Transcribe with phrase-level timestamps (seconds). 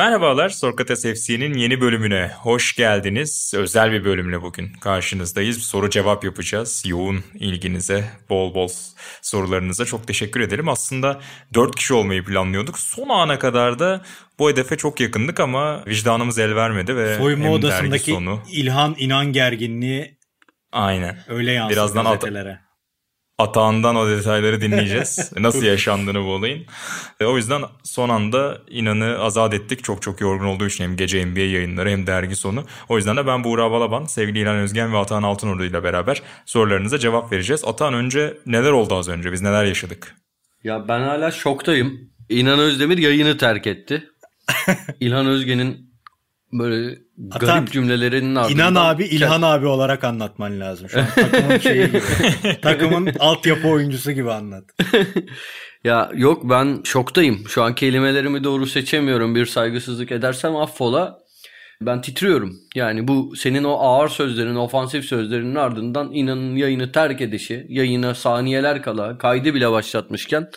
[0.00, 3.52] Merhabalar Sokrates FC'nin yeni bölümüne hoş geldiniz.
[3.56, 5.62] Özel bir bölümle bugün karşınızdayız.
[5.62, 6.82] Soru cevap yapacağız.
[6.86, 8.68] Yoğun ilginize, bol bol
[9.22, 10.68] sorularınıza çok teşekkür ederim.
[10.68, 11.20] Aslında
[11.54, 12.78] 4 kişi olmayı planlıyorduk.
[12.78, 14.02] Son ana kadar da
[14.38, 18.42] bu hedefe çok yakındık ama vicdanımız el vermedi ve Soyunma odasındaki sonu...
[18.50, 20.18] İlhan inan gerginliği
[20.72, 21.18] Aynen.
[21.28, 22.69] Öyle yansıdı Birazdan gazetelere.
[23.40, 25.32] At- atağından o detayları dinleyeceğiz.
[25.38, 26.66] Nasıl yaşandığını bu olayın.
[27.20, 29.84] E, o yüzden son anda inanı azat ettik.
[29.84, 32.64] Çok çok yorgun olduğu için hem gece NBA yayınları hem dergi sonu.
[32.88, 36.98] O yüzden de ben Buğra Balaban, sevgili İlhan Özgen ve Atahan Altınordu ile beraber sorularınıza
[36.98, 37.64] cevap vereceğiz.
[37.64, 39.32] Atahan önce neler oldu az önce?
[39.32, 40.16] Biz neler yaşadık?
[40.64, 42.10] Ya ben hala şoktayım.
[42.28, 44.08] İnan Özdemir yayını terk etti.
[45.00, 45.89] İlhan Özgen'in
[46.52, 46.98] böyle
[47.30, 48.54] Atan, garip cümlelerinin ardından...
[48.54, 50.88] İnan abi İlhan abi olarak anlatman lazım.
[50.88, 52.00] Şu an takımın şeyi gibi.
[52.62, 54.64] takımın altyapı oyuncusu gibi anlat.
[55.84, 57.48] ya yok ben şoktayım.
[57.48, 59.34] Şu an kelimelerimi doğru seçemiyorum.
[59.34, 61.18] Bir saygısızlık edersem affola.
[61.82, 62.56] Ben titriyorum.
[62.74, 68.82] Yani bu senin o ağır sözlerin, ofansif sözlerinin ardından inanın yayını terk edişi, yayına saniyeler
[68.82, 70.50] kala kaydı bile başlatmışken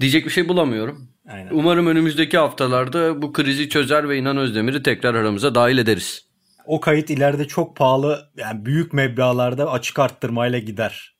[0.00, 1.08] diyecek bir şey bulamıyorum.
[1.28, 1.50] Aynen.
[1.52, 6.26] Umarım önümüzdeki haftalarda bu krizi çözer ve İnan Özdemir'i tekrar aramıza dahil ederiz.
[6.66, 11.16] O kayıt ileride çok pahalı yani büyük meblağlarda açık arttırmayla gider.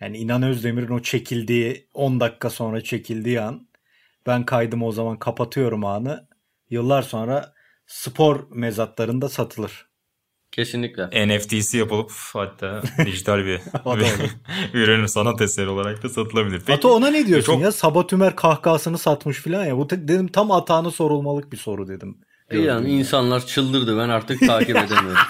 [0.00, 3.68] Yani İnan Özdemir'in o çekildiği 10 dakika sonra çekildiği an
[4.26, 6.28] ben kaydımı o zaman kapatıyorum anı.
[6.70, 7.52] Yıllar sonra
[7.86, 9.87] spor mezatlarında satılır.
[10.52, 11.28] Kesinlikle.
[11.28, 13.60] NFT'si yapılıp hatta dijital bir,
[14.74, 16.58] bir ürün sanat eseri olarak da satılabilir.
[16.58, 17.62] Peki, Ata ona ne diyorsun çok...
[17.62, 17.72] ya?
[17.72, 19.76] Sabatümer kahkahasını satmış falan ya.
[19.76, 22.18] Bu dedim tam atağını sorulmalık bir soru dedim.
[22.52, 25.22] Yani insanlar çıldırdı ben artık takip edemiyorum.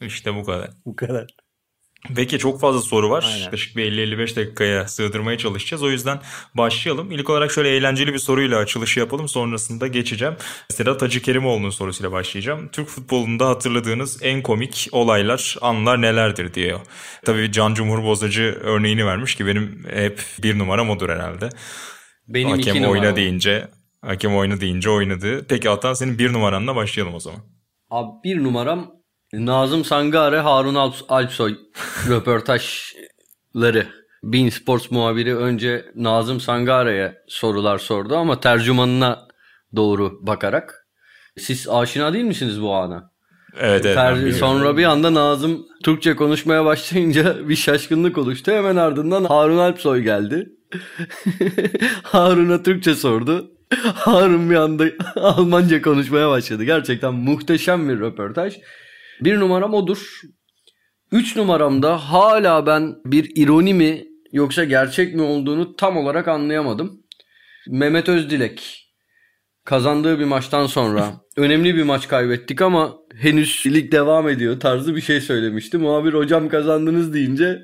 [0.00, 0.70] İşte bu kadar.
[0.86, 1.26] Bu kadar.
[2.16, 3.24] Peki çok fazla soru var.
[3.28, 3.42] Aynen.
[3.42, 5.82] Yaklaşık bir 50-55 dakikaya sığdırmaya çalışacağız.
[5.82, 6.20] O yüzden
[6.54, 7.12] başlayalım.
[7.12, 9.28] İlk olarak şöyle eğlenceli bir soruyla açılışı yapalım.
[9.28, 10.34] Sonrasında geçeceğim.
[10.68, 12.68] Sedat Hacı Kerimoğlu'nun sorusuyla başlayacağım.
[12.68, 16.80] Türk futbolunda hatırladığınız en komik olaylar, anlar nelerdir diyor.
[17.24, 21.48] Tabii Can Cumhur Bozacı örneğini vermiş ki benim hep bir numaram odur herhalde.
[22.28, 23.68] Benim hakem iki oyna deyince,
[24.02, 25.46] hakem oyna deyince oynadı.
[25.48, 27.40] Peki Atan senin bir numaranla başlayalım o zaman.
[27.90, 28.95] Abi bir numaram
[29.44, 31.56] Nazım Sangare, Harun Alp Alpsoy
[32.08, 33.86] röportajları.
[34.22, 39.28] Bean Sports muhabiri önce Nazım Sangare'ye sorular sordu ama tercümanına
[39.76, 40.86] doğru bakarak.
[41.38, 43.10] Siz aşina değil misiniz bu ana?
[43.60, 43.96] Evet, evet.
[43.96, 48.52] Ter- sonra bir anda Nazım Türkçe konuşmaya başlayınca bir şaşkınlık oluştu.
[48.52, 50.48] Hemen ardından Harun Alpsoy geldi.
[52.02, 53.50] Harun'a Türkçe sordu.
[53.94, 54.84] Harun bir anda
[55.16, 56.64] Almanca konuşmaya başladı.
[56.64, 58.54] Gerçekten muhteşem bir röportaj.
[59.20, 60.20] Bir numaram odur.
[61.12, 67.02] Üç numaramda hala ben bir ironi mi yoksa gerçek mi olduğunu tam olarak anlayamadım.
[67.68, 68.86] Mehmet Özdilek
[69.64, 75.00] kazandığı bir maçtan sonra önemli bir maç kaybettik ama henüz lig devam ediyor tarzı bir
[75.00, 75.78] şey söylemişti.
[75.78, 77.58] Muhabir hocam kazandınız deyince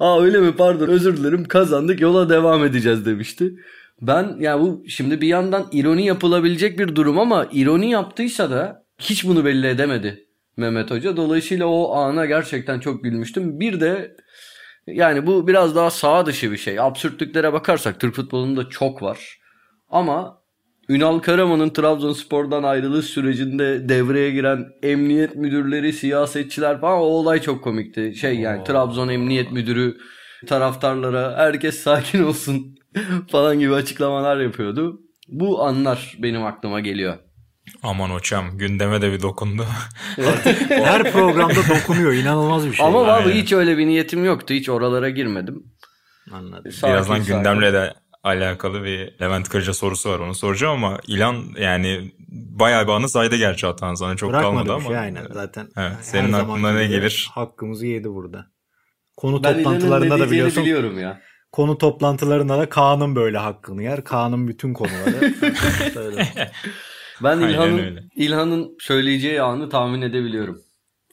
[0.00, 3.54] aa öyle mi pardon özür dilerim kazandık yola devam edeceğiz demişti.
[4.00, 9.24] Ben ya bu şimdi bir yandan ironi yapılabilecek bir durum ama ironi yaptıysa da hiç
[9.24, 10.27] bunu belli edemedi.
[10.58, 11.16] Mehmet Hoca.
[11.16, 13.60] Dolayısıyla o ana gerçekten çok gülmüştüm.
[13.60, 14.16] Bir de
[14.86, 16.80] yani bu biraz daha sağ dışı bir şey.
[16.80, 19.38] Absürtlüklere bakarsak Türk futbolunda çok var.
[19.88, 20.38] Ama
[20.88, 28.14] Ünal Karaman'ın Trabzonspor'dan ayrılış sürecinde devreye giren emniyet müdürleri, siyasetçiler falan o olay çok komikti.
[28.14, 28.64] Şey yani Oo.
[28.64, 29.96] Trabzon Emniyet Müdürü
[30.46, 32.78] taraftarlara herkes sakin olsun
[33.30, 35.00] falan gibi açıklamalar yapıyordu.
[35.28, 37.18] Bu anlar benim aklıma geliyor.
[37.82, 39.66] Aman hocam gündeme de bir dokundu.
[40.68, 42.86] Her programda dokunuyor inanılmaz bir şey.
[42.86, 44.54] Ama abi hiç öyle bir niyetim yoktu.
[44.54, 45.62] Hiç oralara girmedim.
[46.32, 46.72] Anladım.
[46.72, 47.34] Sakin, Birazdan sakin.
[47.36, 52.92] gündemle de alakalı bir Levent Kırca sorusu var onu soracağım ama İlan yani bayağı bir
[52.92, 54.84] anı saydı gerçi hatan sana çok Bırakmadı kalmadı ama.
[54.84, 55.68] Şey, aynen zaten.
[55.76, 57.30] Evet, senin aklına ne gelir?
[57.34, 58.46] Hakkımızı yedi burada.
[59.16, 60.64] Konu ben toplantılarında da biliyorsun.
[60.64, 61.20] biliyorum ya.
[61.52, 64.04] Konu toplantılarında da Kaan'ın böyle hakkını yer.
[64.04, 65.34] Kaan'ın bütün konuları.
[67.22, 70.62] Ben İlhan'ın İlhan'ın söyleyeceği anı tahmin edebiliyorum.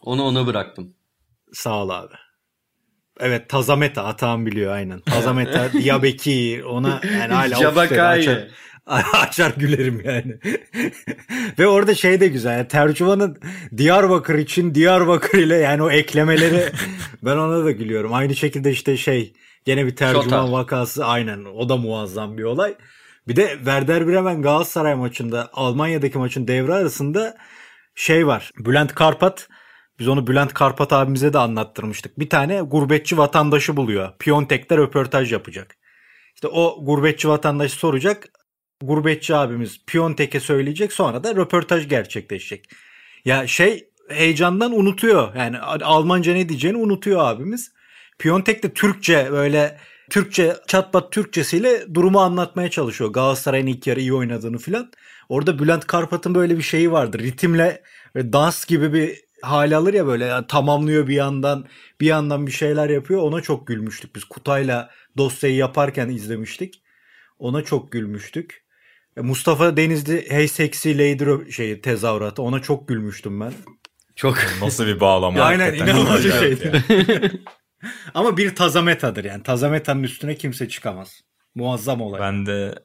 [0.02, 0.94] Onu ona bıraktım.
[1.54, 2.14] Sağ ol abi.
[3.20, 5.00] Evet Tazameta Atan biliyor aynen.
[5.00, 8.48] Tazameta, Diabeki ona yani hala açar,
[9.14, 10.40] açar gülerim yani.
[11.60, 12.58] Ve orada şey de güzel.
[12.58, 13.38] Yani tercümanın
[13.78, 16.72] Diyarbakır için Diyarbakır ile yani o eklemeleri
[17.24, 18.14] ben ona da gülüyorum.
[18.14, 19.34] Aynı şekilde işte şey
[19.66, 20.52] gene bir tercüman Şota.
[20.52, 22.76] vakası aynen o da muazzam bir olay.
[23.28, 27.38] Bir de Werder Bremen Galatasaray maçında Almanya'daki maçın devre arasında
[27.96, 28.52] şey var.
[28.58, 29.48] Bülent Karpat
[30.00, 32.20] biz onu Bülent Karpat abimize de anlattırmıştık.
[32.20, 34.18] Bir tane gurbetçi vatandaşı buluyor.
[34.20, 35.78] Piyontek'te röportaj yapacak.
[36.36, 38.30] İşte o gurbetçi vatandaş soracak.
[38.82, 42.70] Gurbetçi abimiz Piyontek'e söyleyecek sonra da röportaj gerçekleşecek.
[43.26, 45.36] Ya şey heyecandan unutuyor.
[45.36, 47.72] Yani Almanca ne diyeceğini unutuyor abimiz.
[48.20, 49.78] Piyontek de Türkçe böyle
[50.10, 53.14] Türkçe çatpat Türkçesiyle durumu anlatmaya çalışıyor.
[53.14, 54.92] Galatasaray'ın ilk yarı iyi oynadığını filan.
[55.30, 57.20] Orada Bülent Karpat'ın böyle bir şeyi vardır.
[57.20, 57.84] Ritimle
[58.16, 61.66] dans gibi bir hali alır ya böyle yani tamamlıyor bir yandan
[62.02, 63.22] bir yandan bir şeyler yapıyor.
[63.22, 64.24] Ona çok gülmüştük biz.
[64.24, 66.82] Kutay'la dosyayı yaparken izlemiştik.
[67.40, 68.66] Ona çok gülmüştük.
[69.18, 72.42] E, Mustafa Denizli Hey Sexy Lady şey tezahüratı.
[72.42, 73.54] Ona çok gülmüştüm ben.
[74.16, 75.42] Çok nasıl bir bağlama.
[75.42, 76.84] Aynen inanılmaz bir şeydi.
[78.14, 79.44] Ama bir tazametadır yani.
[79.44, 81.22] Tazametanın üstüne kimse çıkamaz.
[81.56, 82.22] Muazzam olay.
[82.22, 82.76] Ben de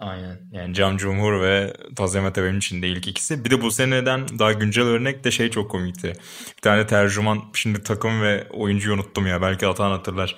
[0.00, 0.40] Aynen.
[0.52, 3.44] Yani Cam Cumhur ve Tazemete benim için de ilk ikisi.
[3.44, 6.12] Bir de bu seneden daha güncel örnek de şey çok komikti.
[6.56, 9.42] Bir tane tercüman şimdi takım ve oyuncuyu unuttum ya.
[9.42, 10.36] Belki Atan hatırlar.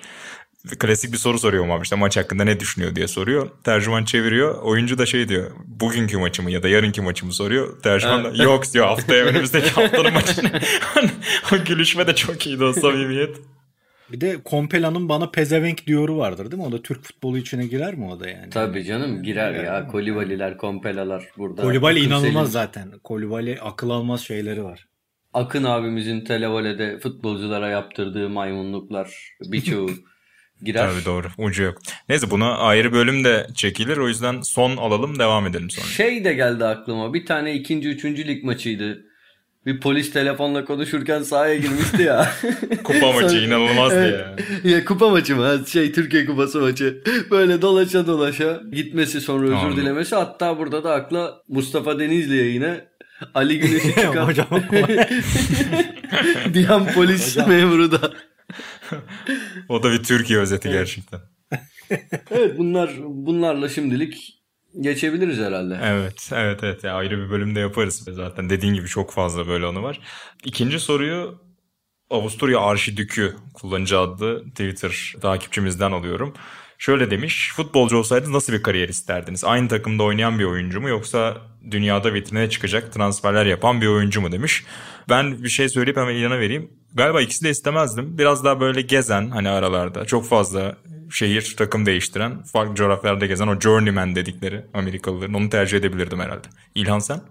[0.79, 3.49] Klasik bir soru soruyor ama işte maç hakkında ne düşünüyor diye soruyor.
[3.63, 4.61] Tercüman çeviriyor.
[4.61, 5.51] Oyuncu da şey diyor.
[5.65, 7.81] Bugünkü maçımı ya da yarınki maçımı soruyor.
[7.81, 10.61] Tercüman da yok diyor haftaya önümüzdeki haftanın maçını.
[11.53, 13.37] o gülüşme de çok iyiydi o samimiyet.
[14.11, 16.67] Bir de Kompela'nın bana pezevenk diyoru vardır değil mi?
[16.67, 18.49] O da Türk futbolu içine girer mi o da yani?
[18.49, 19.87] Tabii canım girer ya.
[19.87, 21.61] Kolibaliler, Kompelalar burada.
[21.61, 22.91] Kolibali inanılmaz zaten.
[23.03, 24.87] Kolibali akıl almaz şeyleri var.
[25.33, 29.89] Akın abimizin televolede futbolculara yaptırdığı maymunluklar birçoğu
[30.63, 30.89] girer.
[30.91, 31.27] Tabii doğru.
[31.37, 31.77] Ucu yok.
[32.09, 33.97] Neyse buna ayrı bölüm de çekilir.
[33.97, 35.85] O yüzden son alalım devam edelim sonra.
[35.87, 37.13] Şey de geldi aklıma.
[37.13, 39.05] Bir tane ikinci, üçüncü lig maçıydı
[39.67, 42.31] bir polis telefonla konuşurken sahaya girmişti ya.
[42.83, 44.65] kupa maçı inanılmazdı evet.
[44.65, 44.71] ya.
[44.71, 45.59] Ya kupa maçı mı?
[45.67, 47.03] Şey Türkiye kupası maçı.
[47.31, 49.77] Böyle dolaşa dolaşa gitmesi sonra özür Anladım.
[49.77, 50.15] dilemesi.
[50.15, 52.85] Hatta burada da akla Mustafa Denizli'ye yine
[53.33, 54.27] Ali Güneş'i çıkan.
[54.27, 54.47] Hocam.
[56.69, 57.49] an polis Hocam.
[57.49, 58.13] memuru da.
[59.69, 61.19] o da bir Türkiye özeti gerçekten.
[62.31, 64.36] evet bunlar bunlarla şimdilik
[64.81, 65.79] geçebiliriz herhalde.
[65.83, 66.83] Evet, evet, evet.
[66.83, 68.07] Yani ayrı bir bölümde yaparız.
[68.11, 69.99] Zaten dediğin gibi çok fazla böyle anı var.
[70.43, 71.41] İkinci soruyu
[72.09, 76.33] Avusturya Arşidükü kullanıcı adlı Twitter takipçimizden alıyorum.
[76.79, 79.43] Şöyle demiş, futbolcu olsaydınız nasıl bir kariyer isterdiniz?
[79.43, 81.37] Aynı takımda oynayan bir oyuncu mu yoksa
[81.71, 84.63] dünyada vitrine çıkacak transferler yapan bir oyuncu mu demiş.
[85.09, 86.71] Ben bir şey söyleyip hemen ilana vereyim.
[86.93, 88.17] Galiba ikisi de istemezdim.
[88.17, 90.77] Biraz daha böyle gezen hani aralarda çok fazla
[91.11, 96.47] şehir takım değiştiren, farklı coğrafyalarda gezen o journeyman dedikleri Amerikalıların onu tercih edebilirdim herhalde.
[96.75, 97.21] İlhan sen?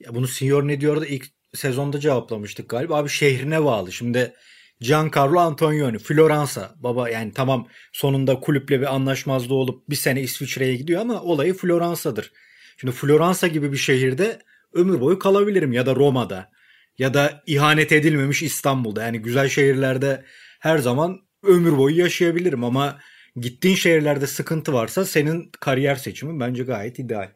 [0.00, 2.96] Ya bunu Senior ne diyor da ilk sezonda cevaplamıştık galiba.
[2.96, 3.92] Abi şehrine bağlı.
[3.92, 4.34] Şimdi
[4.80, 6.74] Giancarlo Antonioni, Floransa.
[6.76, 12.32] Baba yani tamam sonunda kulüple bir anlaşmazlığı olup bir sene İsviçre'ye gidiyor ama olayı Floransa'dır.
[12.76, 14.38] Şimdi Floransa gibi bir şehirde
[14.74, 16.50] ömür boyu kalabilirim ya da Roma'da
[16.98, 19.02] ya da ihanet edilmemiş İstanbul'da.
[19.02, 20.24] Yani güzel şehirlerde
[20.60, 22.98] her zaman ömür boyu yaşayabilirim ama
[23.36, 27.28] gittiğin şehirlerde sıkıntı varsa senin kariyer seçimin bence gayet ideal.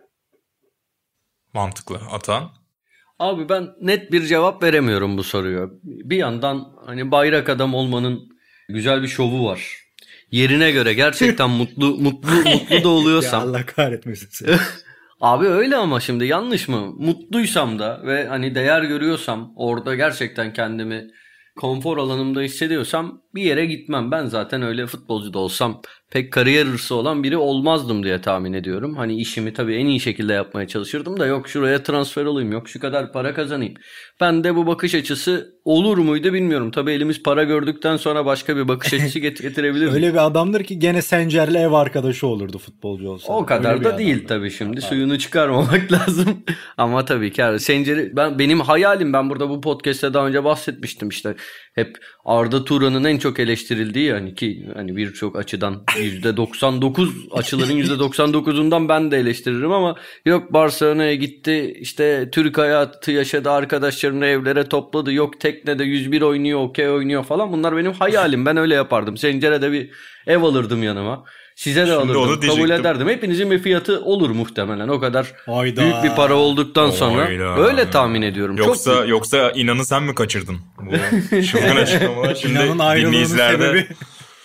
[1.55, 2.01] Mantıklı.
[2.11, 2.51] Atan?
[3.19, 5.69] Abi ben net bir cevap veremiyorum bu soruya.
[5.83, 8.29] Bir yandan hani bayrak adam olmanın
[8.69, 9.85] güzel bir şovu var.
[10.31, 13.41] Yerine göre gerçekten mutlu mutlu mutlu da oluyorsam.
[13.45, 14.57] ya Allah kahretmesin seni.
[15.21, 16.93] Abi öyle ama şimdi yanlış mı?
[16.99, 21.11] Mutluysam da ve hani değer görüyorsam orada gerçekten kendimi
[21.57, 24.11] konfor alanımda hissediyorsam bir yere gitmem.
[24.11, 25.83] Ben zaten öyle futbolcu da olsam
[26.15, 28.97] pek kariyer hırsı olan biri olmazdım diye tahmin ediyorum.
[28.97, 32.81] Hani işimi tabii en iyi şekilde yapmaya çalışırdım da yok şuraya transfer olayım, yok şu
[32.81, 33.75] kadar para kazanayım.
[34.21, 36.71] Ben de bu bakış açısı olur muydu bilmiyorum.
[36.71, 39.93] Tabii elimiz para gördükten sonra başka bir bakış açısı getirebilir.
[39.93, 43.33] Öyle bir adamdır ki gene Sencer'le ev arkadaşı olurdu futbolcu olsa.
[43.33, 44.81] O kadar Öyle da değil tabii şimdi.
[44.81, 44.89] Ha.
[44.89, 46.45] Suyunu çıkarmamak lazım.
[46.77, 51.37] Ama tabii ki Sencer'i ben benim hayalim ben burada bu podcast'te daha önce bahsetmiştim işte.
[51.75, 59.11] Hep Arda Turan'ın en çok eleştirildiği yani ki hani birçok açıdan %99 açıların %99'undan ben
[59.11, 65.85] de eleştiririm ama yok Barcelona'ya gitti işte Türk hayatı yaşadı arkadaşlarını evlere topladı yok teknede
[65.85, 69.17] 101 oynuyor okey oynuyor falan bunlar benim hayalim ben öyle yapardım.
[69.17, 69.91] Sencere'de bir
[70.27, 71.25] ev alırdım yanıma.
[71.57, 72.49] Size de Şimdi alırdım.
[72.49, 73.09] Kabul ederdim.
[73.09, 74.89] Hepinizin bir fiyatı olur muhtemelen.
[74.89, 75.81] O kadar Hayda.
[75.81, 77.59] büyük bir para olduktan sonra Hayda.
[77.59, 78.57] öyle tahmin ediyorum.
[78.57, 79.09] Yoksa Çok...
[79.09, 80.59] yoksa inanı sen mi kaçırdın?
[81.31, 82.35] Çılgın açıklamalar.
[82.35, 83.87] Şimdi dinleyicilerde sebebi...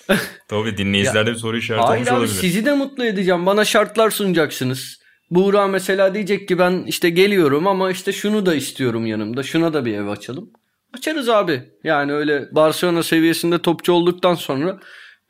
[0.47, 2.33] Tabii dinleyicilerde bir soru işareti Hayır abi olabilir.
[2.33, 3.45] sizi de mutlu edeceğim.
[3.45, 4.99] Bana şartlar sunacaksınız.
[5.31, 9.43] Buğra mesela diyecek ki ben işte geliyorum ama işte şunu da istiyorum yanımda.
[9.43, 10.49] Şuna da bir ev açalım.
[10.97, 11.63] Açarız abi.
[11.83, 14.79] Yani öyle Barcelona seviyesinde topçu olduktan sonra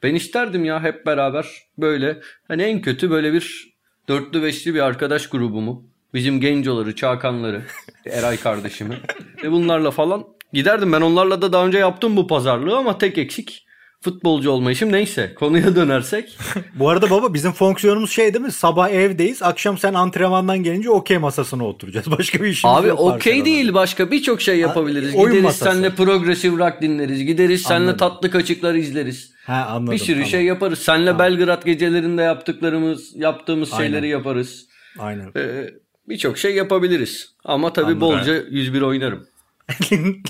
[0.04, 3.74] ben isterdim ya hep beraber böyle hani en kötü böyle bir
[4.08, 5.90] dörtlü beşli bir arkadaş grubumu.
[6.14, 7.62] Bizim gencoları, çakanları,
[8.06, 8.98] Eray kardeşimi.
[9.44, 10.94] Ve bunlarla falan giderdim.
[10.94, 13.66] Ben onlarla da daha önce yaptım bu pazarlığı ama tek eksik
[14.02, 14.92] futbolcu olmayışım.
[14.92, 16.38] Neyse konuya dönersek.
[16.76, 18.52] Bu arada baba bizim fonksiyonumuz şey değil mi?
[18.52, 19.44] Sabah evdeyiz.
[19.44, 22.12] Akşam sen antrenmandan gelince okey masasına oturacağız.
[22.18, 23.00] Başka bir işimiz Abi yok.
[23.00, 23.46] okey Barcelona'da.
[23.46, 25.16] değil başka birçok şey yapabiliriz.
[25.16, 25.64] oyun Gideriz masası.
[25.72, 27.24] senle progresif rock dinleriz.
[27.26, 27.98] Gideriz senle Anladım.
[27.98, 29.32] tatlı kaçıklar izleriz.
[29.46, 29.94] Ha anladım.
[29.94, 30.30] bir sürü tamam.
[30.30, 30.80] şey yaparız.
[30.80, 33.84] Senle Belgrad gecelerinde yaptıklarımız, yaptığımız Aynen.
[33.86, 34.66] şeyleri yaparız.
[35.00, 35.32] Aynen.
[35.38, 35.70] Ee,
[36.10, 37.36] birçok şey yapabiliriz.
[37.46, 38.02] Ama tabii Anladım.
[38.02, 39.28] bolca 101 oynarım.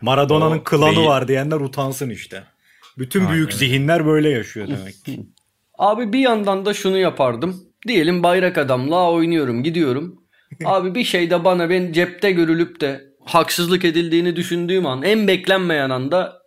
[0.00, 1.06] Maradona'nın klanı değil.
[1.06, 2.44] var diyenler utansın işte.
[2.98, 3.32] Bütün Aynen.
[3.32, 5.26] büyük zihinler böyle yaşıyor demek ki.
[5.78, 7.64] Abi bir yandan da şunu yapardım.
[7.88, 10.22] Diyelim bayrak adamla oynuyorum, gidiyorum.
[10.64, 15.90] Abi bir şey de bana ben cepte görülüp de haksızlık edildiğini düşündüğüm an en beklenmeyen
[15.90, 16.42] anda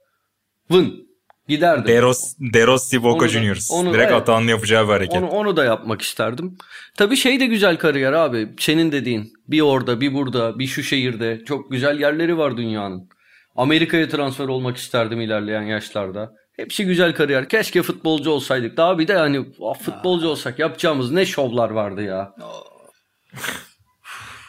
[0.72, 1.08] vın
[1.48, 1.88] giderdim.
[1.88, 3.72] Deros, Derossi Boca Juniors.
[3.72, 4.22] onu- Direkt evet.
[4.22, 5.18] Atahan'ın yapacağı bir hareket.
[5.24, 6.58] Onu, onu da yapmak isterdim.
[6.98, 8.50] Tabii şey de güzel kariyer abi.
[8.60, 13.10] Senin dediğin bir orada bir burada bir şu şehirde çok güzel yerleri var dünyanın.
[13.56, 16.32] Amerika'ya transfer olmak isterdim ilerleyen yaşlarda.
[16.56, 17.50] Hepsi güzel kariyer.
[17.50, 18.78] Keşke futbolcu olsaydık.
[18.78, 19.46] Daha bir de hani
[19.82, 22.36] futbolcu olsak yapacağımız ne şovlar vardı ya.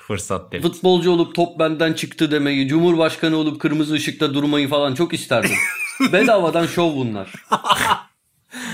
[0.07, 0.63] Fırsat değil.
[0.63, 5.57] Futbolcu olup top benden çıktı demeyi, cumhurbaşkanı olup kırmızı ışıkta durmayı falan çok isterdim.
[6.13, 7.33] Bedavadan şov bunlar.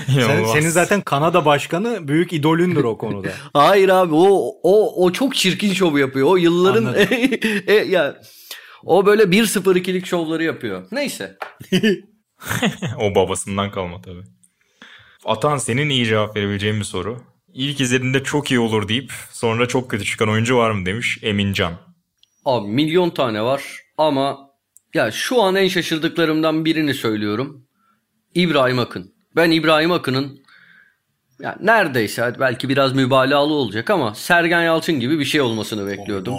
[0.05, 3.27] Sen, senin zaten Kanada başkanı büyük idolündür o konuda.
[3.53, 6.27] Hayır abi o o o çok çirkin şov yapıyor.
[6.27, 7.07] O yılların Anladım.
[7.67, 8.15] e, ya
[8.85, 10.87] o böyle 1-0-2'lik şovları yapıyor.
[10.91, 11.37] Neyse.
[12.97, 14.23] o babasından kalma tabii.
[15.25, 17.23] Atan senin iyi cevap verebileceğin bir soru.
[17.53, 21.73] İlk izlediğinde çok iyi olur deyip sonra çok kötü çıkan oyuncu var mı demiş Emincan.
[22.45, 23.63] Abi milyon tane var
[23.97, 24.49] ama
[24.93, 27.65] ya şu an en şaşırdıklarımdan birini söylüyorum.
[28.35, 29.13] İbrahim Akın.
[29.35, 30.39] Ben İbrahim Akın'ın
[31.39, 36.33] ya neredeyse belki biraz mübalağalı olacak ama Sergen Yalçın gibi bir şey olmasını bekliyordum.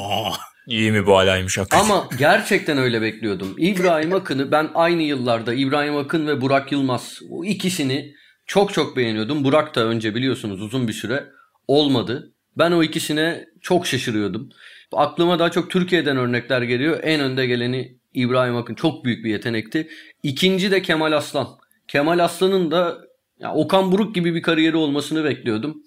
[0.67, 1.85] İyi mübalağaymış hakikaten.
[1.85, 3.55] Ama gerçekten öyle bekliyordum.
[3.59, 8.15] İbrahim Akın'ı ben aynı yıllarda İbrahim Akın ve Burak Yılmaz o ikisini
[8.47, 9.45] çok çok beğeniyordum.
[9.45, 11.27] Burak da önce biliyorsunuz uzun bir süre
[11.69, 12.33] olmadı.
[12.59, 14.49] Ben o ikisine çok şaşırıyordum.
[14.93, 17.01] Aklıma daha çok Türkiye'den örnekler geliyor.
[17.03, 19.89] En önde geleni İbrahim Akın çok büyük bir yetenekti.
[20.23, 21.49] İkinci de Kemal Aslan.
[21.89, 22.99] Kemal Aslan'ın da
[23.39, 25.83] ya Okan Buruk gibi bir kariyeri olmasını bekliyordum.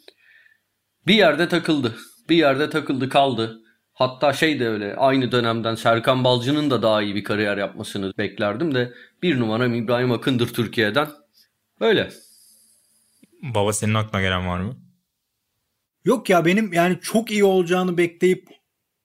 [1.08, 1.96] Bir yerde takıldı.
[2.30, 3.63] Bir yerde takıldı kaldı.
[3.94, 8.76] Hatta şey de öyle aynı dönemden Serkan Balcı'nın da daha iyi bir kariyer yapmasını beklerdim
[8.76, 11.08] de bir numaram İbrahim Akın'dır Türkiye'den.
[11.80, 12.10] Öyle.
[13.42, 14.78] Baba senin aklına gelen var mı?
[16.06, 18.48] Yok ya benim yani çok iyi olacağını bekleyip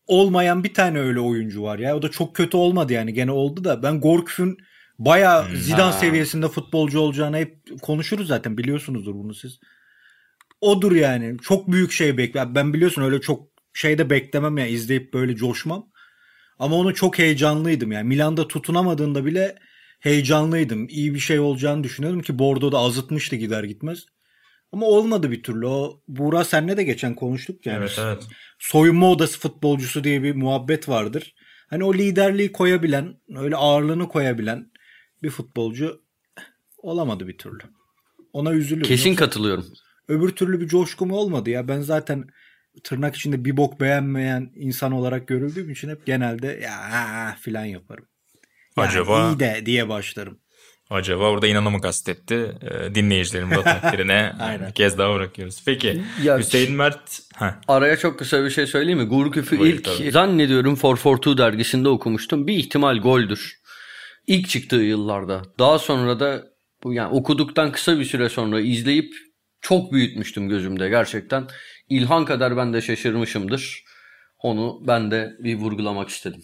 [0.07, 1.97] olmayan bir tane öyle oyuncu var ya.
[1.97, 3.83] O da çok kötü olmadı yani gene oldu da.
[3.83, 4.59] Ben Gorküf'ün
[4.99, 5.93] bayağı Zidane Ha.
[5.93, 9.61] seviyesinde futbolcu olacağını hep konuşuruz zaten biliyorsunuzdur bunu siz.
[10.61, 11.39] Odur yani.
[11.43, 12.55] Çok büyük şey bekler.
[12.55, 15.91] Ben biliyorsun öyle çok şey de beklemem ya izleyip böyle coşmam.
[16.59, 18.09] Ama onu çok heyecanlıydım yani.
[18.09, 19.55] Milan'da tutunamadığında bile
[20.01, 20.89] heyecanlıydım.
[20.89, 24.07] İyi bir şey olacağını düşünüyordum ki Bordeaux'da azıtmıştı gider gitmez.
[24.73, 25.67] Ama olmadı bir türlü.
[25.67, 27.79] O Buğra senle de geçen konuştuk yani.
[27.79, 28.23] Evet evet.
[28.59, 31.35] Soyunma odası futbolcusu diye bir muhabbet vardır.
[31.71, 34.71] Hani o liderliği koyabilen, öyle ağırlığını koyabilen
[35.23, 36.03] bir futbolcu
[36.79, 37.63] olamadı bir türlü.
[38.33, 38.89] Ona üzülüyorum.
[38.89, 39.67] Kesin Yoksa katılıyorum.
[40.09, 41.69] öbür türlü bir coşkum olmadı ya.
[41.69, 42.25] Ben zaten
[42.85, 48.05] tırnak içinde bir bok beğenmeyen insan olarak görüldüğüm için hep genelde ya filan yaparım.
[48.77, 50.39] Ya Acaba- iyi de diye başlarım.
[50.91, 52.53] Acaba orada inanı mı kastetti?
[52.63, 54.33] Ee, dinleyicilerin de takdirine
[54.69, 55.63] bir kez daha bırakıyoruz.
[55.67, 57.21] Peki Ya- Hüseyin Mert...
[57.37, 59.05] Heh, Araya çok kısa bir şey söyleyeyim mi?
[59.05, 60.11] Gurküf'ü Buyur ilk tabii.
[60.11, 62.47] zannediyorum 442 dergisinde okumuştum.
[62.47, 63.59] Bir ihtimal goldür.
[64.27, 65.43] İlk çıktığı yıllarda.
[65.59, 66.45] Daha sonra da
[66.85, 69.15] bu yani okuduktan kısa bir süre sonra izleyip
[69.61, 71.47] çok büyütmüştüm gözümde gerçekten.
[71.89, 73.85] İlhan kadar ben de şaşırmışımdır.
[74.39, 76.43] Onu ben de bir vurgulamak istedim.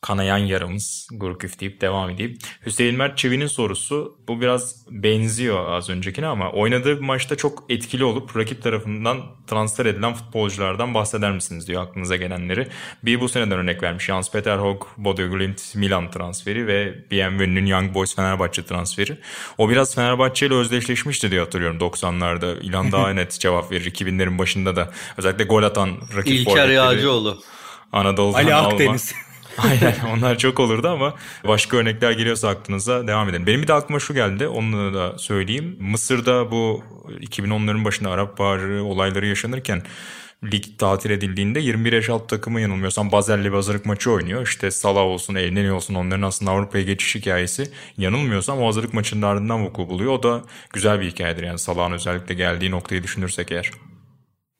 [0.00, 2.38] Kanayan yaramız Gurküf deyip devam edeyim.
[2.66, 8.04] Hüseyin Mert Çevi'nin sorusu bu biraz benziyor az öncekine ama oynadığı bir maçta çok etkili
[8.04, 12.68] olup rakip tarafından transfer edilen futbolculardan bahseder misiniz diyor aklınıza gelenleri.
[13.02, 14.04] Bir bu seneden örnek vermiş.
[14.04, 19.18] Jans Peter Hog, Bodo Glimt, Milan transferi ve BMW'nin Young Boys Fenerbahçe transferi.
[19.58, 22.60] O biraz Fenerbahçe ile özdeşleşmişti diye hatırlıyorum 90'larda.
[22.60, 24.90] İlhan daha net cevap verir 2000'lerin başında da.
[25.16, 27.42] Özellikle gol atan rakip İlker Yağcıoğlu.
[27.92, 28.96] Anadolu'dan Ali alma.
[29.58, 31.14] Aynen onlar çok olurdu ama
[31.46, 33.46] başka örnekler geliyorsa aklınıza devam edin.
[33.46, 35.76] Benim bir de aklıma şu geldi onu da söyleyeyim.
[35.80, 39.82] Mısır'da bu 2010'ların başında Arap Baharı olayları yaşanırken
[40.44, 44.42] lig tatil edildiğinde 21 yaş alt takımı yanılmıyorsam Bazel'le hazırlık maçı oynuyor.
[44.42, 47.70] İşte Salah olsun, Elneni olsun onların aslında Avrupa'ya geçiş hikayesi.
[47.98, 50.12] Yanılmıyorsam o hazırlık maçının ardından vuku buluyor.
[50.12, 50.42] O da
[50.72, 53.70] güzel bir hikayedir yani Salah'ın özellikle geldiği noktayı düşünürsek eğer.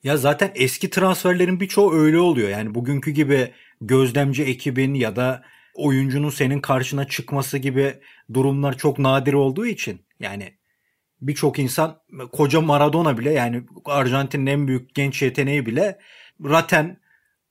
[0.02, 2.48] Ya zaten eski transferlerin birçoğu öyle oluyor.
[2.48, 5.42] Yani bugünkü gibi gözlemci ekibin ya da
[5.74, 7.94] oyuncunun senin karşına çıkması gibi
[8.34, 10.58] durumlar çok nadir olduğu için yani
[11.20, 15.98] birçok insan koca Maradona bile yani Arjantin'in en büyük genç yeteneği bile
[16.44, 17.00] Raten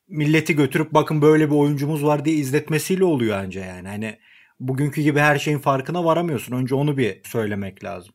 [0.08, 3.88] milleti götürüp bakın böyle bir oyuncumuz var diye izletmesiyle oluyor anca yani.
[3.88, 4.20] Hani
[4.60, 6.56] bugünkü gibi her şeyin farkına varamıyorsun.
[6.56, 8.14] Önce onu bir söylemek lazım.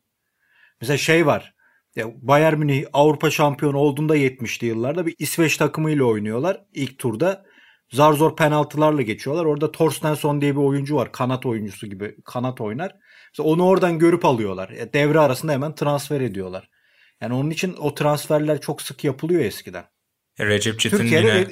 [0.81, 1.55] Mesela şey var.
[1.95, 7.44] Ya Bayern Münih Avrupa şampiyonu olduğunda 70'li yıllarda bir İsveç takımıyla oynuyorlar ilk turda.
[7.91, 9.45] Zar zor penaltılarla geçiyorlar.
[9.45, 11.11] Orada Torstensson diye bir oyuncu var.
[11.11, 12.95] Kanat oyuncusu gibi kanat oynar.
[13.31, 14.71] Mesela onu oradan görüp alıyorlar.
[14.93, 16.69] Devre arasında hemen transfer ediyorlar.
[17.21, 19.85] Yani onun için o transferler çok sık yapılıyor eskiden.
[20.39, 21.47] Recep Çetin yine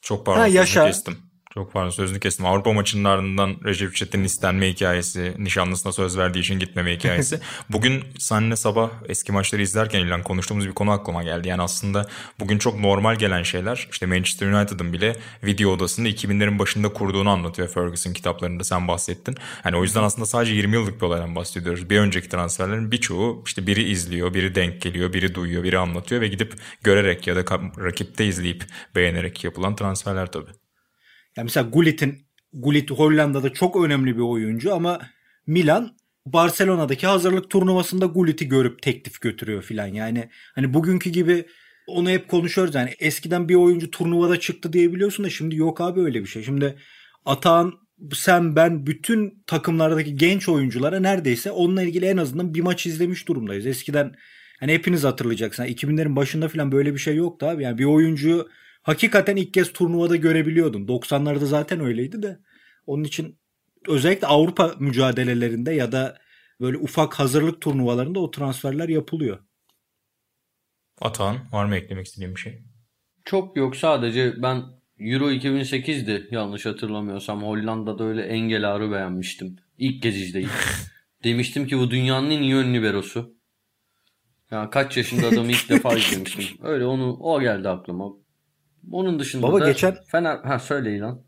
[0.00, 0.86] çok pardon ha, yaşa.
[0.86, 1.18] kestim.
[1.56, 2.46] Çok pardon sözünü kestim.
[2.46, 7.40] Avrupa maçının ardından Recep Çetin'in istenme hikayesi, nişanlısına söz verdiği için gitmeme hikayesi.
[7.70, 11.48] Bugün seninle sabah eski maçları izlerken ilan konuştuğumuz bir konu aklıma geldi.
[11.48, 12.06] Yani aslında
[12.40, 13.88] bugün çok normal gelen şeyler.
[13.90, 19.36] İşte Manchester United'ın bile video odasını 2000'lerin başında kurduğunu anlatıyor Ferguson kitaplarında sen bahsettin.
[19.62, 21.90] Hani o yüzden aslında sadece 20 yıllık bir olaydan bahsediyoruz.
[21.90, 26.28] Bir önceki transferlerin birçoğu işte biri izliyor, biri denk geliyor, biri duyuyor, biri anlatıyor ve
[26.28, 27.44] gidip görerek ya da
[27.84, 30.65] rakipte izleyip beğenerek yapılan transferler tabii.
[31.36, 35.00] Yani mesela Gullit'in Gullit Hollanda'da çok önemli bir oyuncu ama
[35.46, 39.86] Milan Barcelona'daki hazırlık turnuvasında Gullit'i görüp teklif götürüyor filan.
[39.86, 41.46] Yani hani bugünkü gibi
[41.86, 42.74] onu hep konuşuyoruz.
[42.74, 46.42] Yani eskiden bir oyuncu turnuvada çıktı diyebiliyorsun da şimdi yok abi öyle bir şey.
[46.42, 46.76] Şimdi
[47.24, 47.74] Atahan
[48.14, 53.66] sen ben bütün takımlardaki genç oyunculara neredeyse onunla ilgili en azından bir maç izlemiş durumdayız.
[53.66, 54.14] Eskiden
[54.60, 55.70] hani hepiniz hatırlayacaksınız.
[55.70, 57.62] 2000'lerin başında falan böyle bir şey yoktu abi.
[57.62, 58.48] Yani bir oyuncuyu
[58.86, 60.86] hakikaten ilk kez turnuvada görebiliyordun.
[60.86, 62.38] 90'larda zaten öyleydi de.
[62.86, 63.38] Onun için
[63.88, 66.18] özellikle Avrupa mücadelelerinde ya da
[66.60, 69.38] böyle ufak hazırlık turnuvalarında o transferler yapılıyor.
[71.00, 72.62] Atan var mı eklemek istediğin bir şey?
[73.24, 74.62] Çok yok sadece ben
[74.98, 79.56] Euro 2008'di yanlış hatırlamıyorsam Hollanda'da öyle Engel Ağrı beğenmiştim.
[79.78, 80.50] İlk kez izleyip.
[81.24, 83.36] Demiştim ki bu dünyanın en iyi ön liberosu.
[84.50, 86.58] Ya kaç yaşında adamı ilk defa izlemiştim.
[86.62, 88.25] Öyle onu o geldi aklıma.
[88.92, 91.22] Onun dışında Baba da geçen Fener ha söyle lan.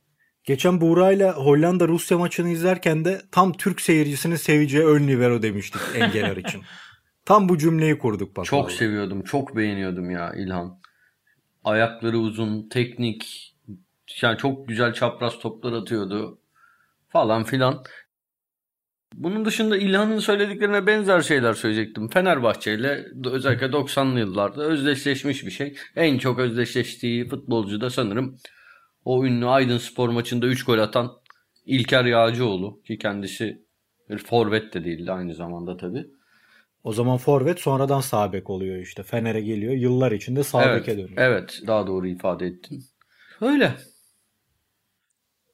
[0.44, 6.36] Geçen Buğra'yla Hollanda Rusya maçını izlerken de tam Türk seyircisinin seveceği ön libero demiştik Engeler
[6.46, 6.62] için.
[7.24, 8.44] tam bu cümleyi kurduk bak.
[8.44, 8.76] Çok vallahi.
[8.76, 9.22] seviyordum.
[9.22, 10.80] Çok beğeniyordum ya İlhan.
[11.64, 13.54] Ayakları uzun, teknik.
[14.22, 16.38] Yani çok güzel çapraz toplar atıyordu.
[17.08, 17.84] Falan filan.
[19.14, 22.08] Bunun dışında İlhan'ın söylediklerine benzer şeyler söyleyecektim.
[22.08, 25.76] Fenerbahçe ile özellikle 90'lı yıllarda özdeşleşmiş bir şey.
[25.96, 28.38] En çok özdeşleştiği futbolcu da sanırım
[29.04, 31.12] o ünlü Aydın Spor maçında 3 gol atan
[31.66, 33.62] İlker Yağcıoğlu ki kendisi
[34.10, 36.06] bir forvet de değildi aynı zamanda tabi.
[36.84, 39.02] O zaman forvet sonradan sağ bek oluyor işte.
[39.02, 39.72] Fener'e geliyor.
[39.72, 41.16] Yıllar içinde sağ evet, beke dönüyor.
[41.16, 42.84] Evet daha doğru ifade ettin.
[43.40, 43.74] Öyle.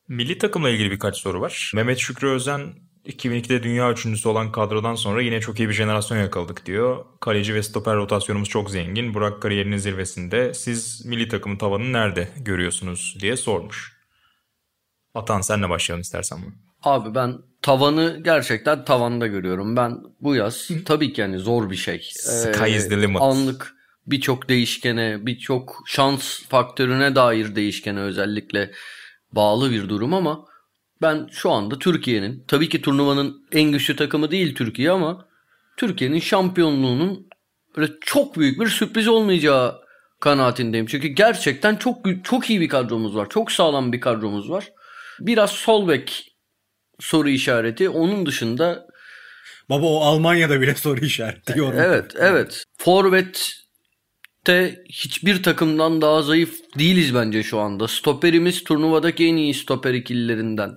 [0.09, 1.73] Milli takımla ilgili birkaç soru var.
[1.75, 2.61] Mehmet Şükrü Özen
[3.07, 7.05] 2002'de dünya üçüncüsü olan kadrodan sonra yine çok iyi bir jenerasyon yakaladık diyor.
[7.21, 9.15] Kaleci ve stoper rotasyonumuz çok zengin.
[9.15, 10.55] Burak kariyerinin zirvesinde.
[10.55, 13.93] Siz milli takımın tavanını nerede görüyorsunuz diye sormuş.
[15.15, 16.53] Atan senle başlayalım istersen bunu.
[16.83, 19.77] Abi ben tavanı gerçekten tavanda görüyorum.
[19.77, 22.09] Ben bu yaz tabii ki yani zor bir şey.
[22.13, 23.23] Sky is the limit.
[23.23, 23.75] Anlık
[24.07, 28.71] birçok değişkene, birçok şans faktörüne dair değişkene özellikle
[29.33, 30.45] bağlı bir durum ama
[31.03, 35.29] ben şu anda Türkiye'nin tabii ki turnuvanın en güçlü takımı değil Türkiye ama
[35.77, 37.29] Türkiye'nin şampiyonluğunun
[37.77, 39.81] böyle çok büyük bir sürpriz olmayacağı
[40.21, 40.87] kanaatindeyim.
[40.87, 43.29] Çünkü gerçekten çok çok iyi bir kadromuz var.
[43.31, 44.73] Çok sağlam bir kadromuz var.
[45.21, 46.37] Biraz sol bek
[47.01, 47.89] soru işareti.
[47.89, 48.87] Onun dışında
[49.71, 51.59] Baba o Almanya'da bile soru işareti.
[51.59, 51.79] Yorum.
[51.79, 52.65] Evet, evet.
[52.79, 53.64] Forvet
[54.47, 57.89] de hiçbir takımdan daha zayıf değiliz bence şu anda.
[57.89, 60.77] Stoperimiz turnuvadaki en iyi stoper ikililerinden.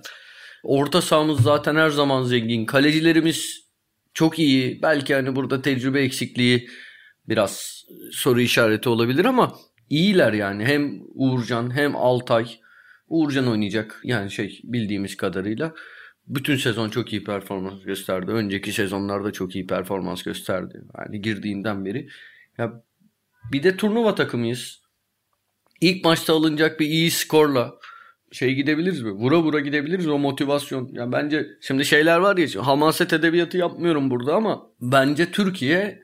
[0.62, 2.66] Orta sahamız zaten her zaman zengin.
[2.66, 3.68] Kalecilerimiz
[4.14, 4.82] çok iyi.
[4.82, 6.68] Belki hani burada tecrübe eksikliği
[7.28, 9.54] biraz soru işareti olabilir ama
[9.90, 10.64] iyiler yani.
[10.64, 12.46] Hem Uğurcan hem Altay.
[13.08, 15.74] Uğurcan oynayacak yani şey bildiğimiz kadarıyla.
[16.26, 18.30] Bütün sezon çok iyi performans gösterdi.
[18.30, 20.80] Önceki sezonlarda çok iyi performans gösterdi.
[20.98, 22.08] Yani girdiğinden beri.
[22.58, 22.82] Ya
[23.52, 24.82] bir de turnuva takımıyız.
[25.80, 27.74] İlk maçta alınacak bir iyi skorla
[28.32, 29.10] şey gidebiliriz mi?
[29.10, 30.88] Vura vura gidebiliriz o motivasyon.
[30.92, 36.02] Ya bence şimdi şeyler var ya hamaset edebiyatı yapmıyorum burada ama bence Türkiye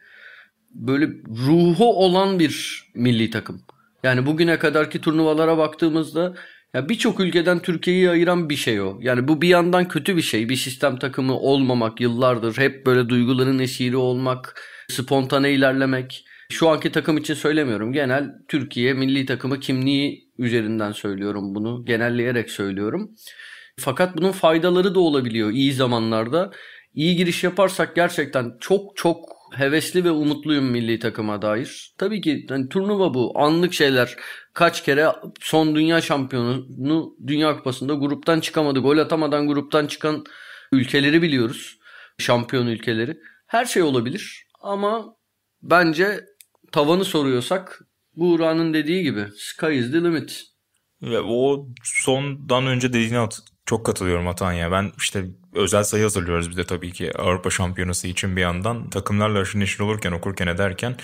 [0.75, 1.09] böyle
[1.47, 3.63] ruhu olan bir milli takım.
[4.03, 6.35] Yani bugüne kadarki turnuvalara baktığımızda
[6.75, 8.99] ya birçok ülkeden Türkiye'yi ayıran bir şey o.
[9.01, 10.49] Yani bu bir yandan kötü bir şey.
[10.49, 16.25] Bir sistem takımı olmamak yıllardır hep böyle duyguların esiri olmak, spontane ilerlemek.
[16.51, 17.93] Şu anki takım için söylemiyorum.
[17.93, 21.85] Genel Türkiye milli takımı kimliği üzerinden söylüyorum bunu.
[21.85, 23.11] Genelleyerek söylüyorum.
[23.79, 26.51] Fakat bunun faydaları da olabiliyor iyi zamanlarda.
[26.95, 31.95] İyi giriş yaparsak gerçekten çok çok hevesli ve umutluyum milli takıma dair.
[31.99, 33.33] Tabii ki yani turnuva bu.
[33.35, 34.17] Anlık şeyler.
[34.53, 35.09] Kaç kere
[35.41, 36.67] son dünya şampiyonu
[37.27, 38.79] Dünya Kupası'nda gruptan çıkamadı.
[38.81, 40.25] Gol atamadan gruptan çıkan
[40.73, 41.79] ülkeleri biliyoruz.
[42.19, 43.19] Şampiyon ülkeleri.
[43.47, 45.17] Her şey olabilir ama
[45.63, 46.21] bence
[46.75, 47.81] tavanı soruyorsak
[48.17, 50.43] Buğra'nın dediği gibi sky is the limit.
[51.03, 54.73] Ve o sondan önce dediğine at çok katılıyorum Atan ya.
[54.73, 58.91] Ben işte özel sayı hazırlıyoruz bir de tabii ki Avrupa Şampiyonası için bir yandan.
[58.91, 60.97] Takımlarla aşırı neşir olurken, okurken ederken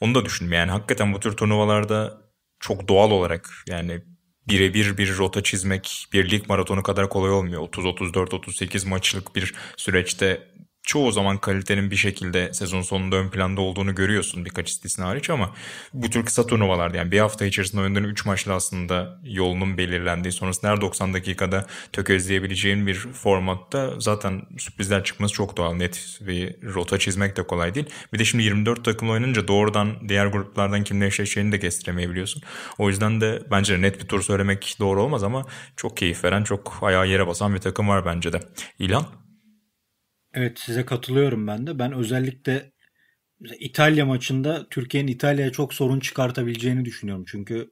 [0.00, 0.52] onu da düşündüm.
[0.52, 2.18] Yani hakikaten bu tür turnuvalarda
[2.60, 4.02] çok doğal olarak yani
[4.48, 7.62] birebir bir rota çizmek bir lig maratonu kadar kolay olmuyor.
[7.62, 10.48] 30, 34, 38 maçlık bir süreçte
[10.88, 15.54] çoğu zaman kalitenin bir şekilde sezon sonunda ön planda olduğunu görüyorsun birkaç istisna hariç ama
[15.92, 20.72] bu tür kısa turnuvalarda yani bir hafta içerisinde oynadığın 3 maçla aslında yolunun belirlendiği sonrasında
[20.72, 25.74] her 90 dakikada tökezleyebileceğin bir formatta zaten sürprizler çıkması çok doğal.
[25.74, 27.86] Net bir rota çizmek de kolay değil.
[28.12, 32.42] Bir de şimdi 24 takım oynanınca doğrudan diğer gruplardan kimle eşleşeceğini de kestiremeyebiliyorsun.
[32.78, 35.44] O yüzden de bence net bir tur söylemek doğru olmaz ama
[35.76, 38.40] çok keyif veren, çok ayağı yere basan bir takım var bence de.
[38.78, 39.27] İlan?
[40.38, 41.78] Evet size katılıyorum ben de.
[41.78, 42.72] Ben özellikle
[43.60, 47.24] İtalya maçında Türkiye'nin İtalya'ya çok sorun çıkartabileceğini düşünüyorum.
[47.28, 47.70] Çünkü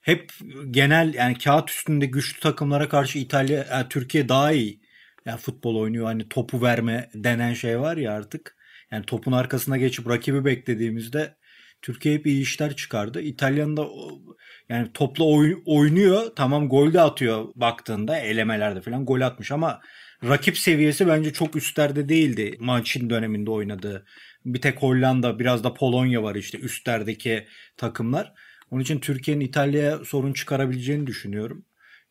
[0.00, 0.32] hep
[0.70, 4.80] genel yani kağıt üstünde güçlü takımlara karşı İtalya yani Türkiye daha iyi
[5.26, 6.06] yani futbol oynuyor.
[6.06, 8.56] Hani topu verme denen şey var ya artık.
[8.90, 11.36] Yani topun arkasına geçip rakibi beklediğimizde
[11.82, 13.20] Türkiye hep iyi işler çıkardı.
[13.22, 13.86] İtalyan da
[14.68, 15.24] yani topla
[15.66, 16.22] oynuyor.
[16.36, 19.80] Tamam gol de atıyor baktığında elemelerde falan gol atmış ama
[20.28, 24.06] rakip seviyesi bence çok üstlerde değildi maçın döneminde oynadığı.
[24.44, 28.32] Bir tek Hollanda biraz da Polonya var işte üstlerdeki takımlar.
[28.70, 31.64] Onun için Türkiye'nin İtalya'ya sorun çıkarabileceğini düşünüyorum.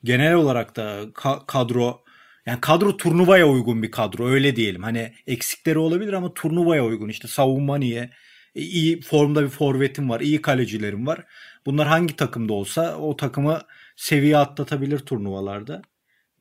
[0.04, 2.04] Genel olarak da ka- kadro
[2.46, 4.84] yani kadro turnuvaya uygun bir kadro öyle diyelim.
[4.84, 7.10] Hani eksikleri olabilir ama turnuvaya uygun.
[7.10, 8.12] İşte savunma niye?
[8.56, 11.26] E, iyi formda bir forvetim var, iyi kalecilerim var.
[11.66, 13.62] Bunlar hangi takımda olsa o takımı
[13.96, 15.82] seviye atlatabilir turnuvalarda.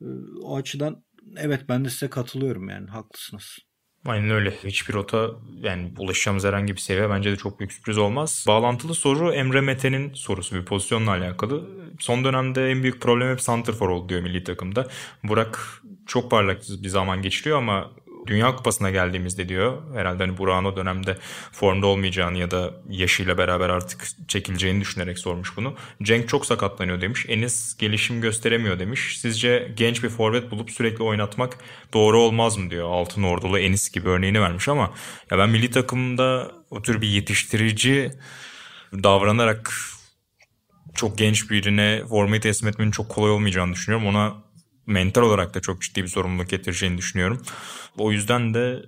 [0.00, 0.06] E,
[0.42, 1.04] o açıdan
[1.36, 3.58] evet ben de size katılıyorum yani haklısınız.
[4.06, 4.50] Aynen öyle.
[4.64, 8.44] Hiçbir rota yani ulaşacağımız herhangi bir seviye bence de çok büyük sürpriz olmaz.
[8.48, 11.68] Bağlantılı soru Emre Mete'nin sorusu bir pozisyonla alakalı.
[12.00, 14.88] Son dönemde en büyük problem hep Santrfor oldu diyor milli takımda.
[15.22, 17.90] Burak çok parlak bir zaman geçiriyor ama
[18.26, 19.82] Dünya Kupası'na geldiğimizde diyor.
[19.94, 21.18] Herhalde hani Burak'ın o dönemde
[21.52, 25.74] formda olmayacağını ya da yaşıyla beraber artık çekileceğini düşünerek sormuş bunu.
[26.02, 27.26] Cenk çok sakatlanıyor demiş.
[27.28, 29.18] Enis gelişim gösteremiyor demiş.
[29.20, 31.58] Sizce genç bir forvet bulup sürekli oynatmak
[31.92, 32.90] doğru olmaz mı diyor.
[32.90, 34.90] Altın Ordulu Enis gibi örneğini vermiş ama
[35.30, 38.10] ya ben milli takımda o tür bir yetiştirici
[38.92, 39.72] davranarak
[40.94, 44.06] çok genç birine formayı teslim etmenin çok kolay olmayacağını düşünüyorum.
[44.06, 44.43] Ona
[44.86, 47.42] mental olarak da çok ciddi bir sorumluluk getireceğini düşünüyorum.
[47.98, 48.82] O yüzden de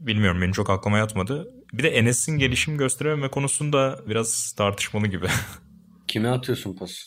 [0.00, 1.48] bilmiyorum beni çok aklıma yatmadı.
[1.72, 5.26] Bir de Enes'in gelişim gösterememe konusunda biraz tartışmalı gibi.
[6.08, 7.04] Kime atıyorsun pas?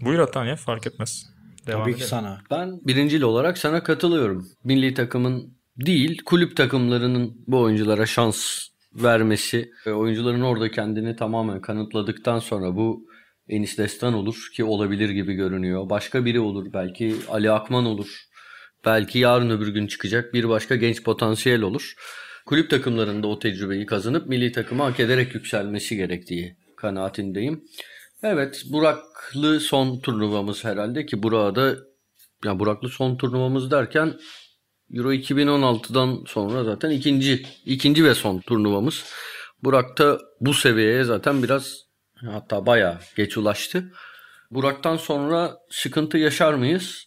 [0.00, 1.26] Buyur Atan ya fark etmez.
[1.66, 2.04] Devam Tabii edelim.
[2.04, 2.40] ki sana.
[2.50, 4.48] Ben birincil olarak sana katılıyorum.
[4.64, 12.76] Milli takımın değil kulüp takımlarının bu oyunculara şans vermesi, oyuncuların orada kendini tamamen kanıtladıktan sonra
[12.76, 13.06] bu
[13.52, 15.90] Enis Destan olur ki olabilir gibi görünüyor.
[15.90, 18.22] Başka biri olur belki Ali Akman olur.
[18.84, 21.94] Belki yarın öbür gün çıkacak bir başka genç potansiyel olur.
[22.46, 27.64] Kulüp takımlarında o tecrübeyi kazanıp milli takımı hak ederek yükselmesi gerektiği kanaatindeyim.
[28.22, 31.76] Evet Buraklı son turnuvamız herhalde ki Burak'a da
[32.44, 34.14] ya Buraklı son turnuvamız derken
[34.94, 39.04] Euro 2016'dan sonra zaten ikinci ikinci ve son turnuvamız.
[39.64, 41.91] Burak da bu seviyeye zaten biraz
[42.26, 43.92] Hatta bayağı geç ulaştı.
[44.50, 47.04] Burak'tan sonra sıkıntı yaşar mıyız?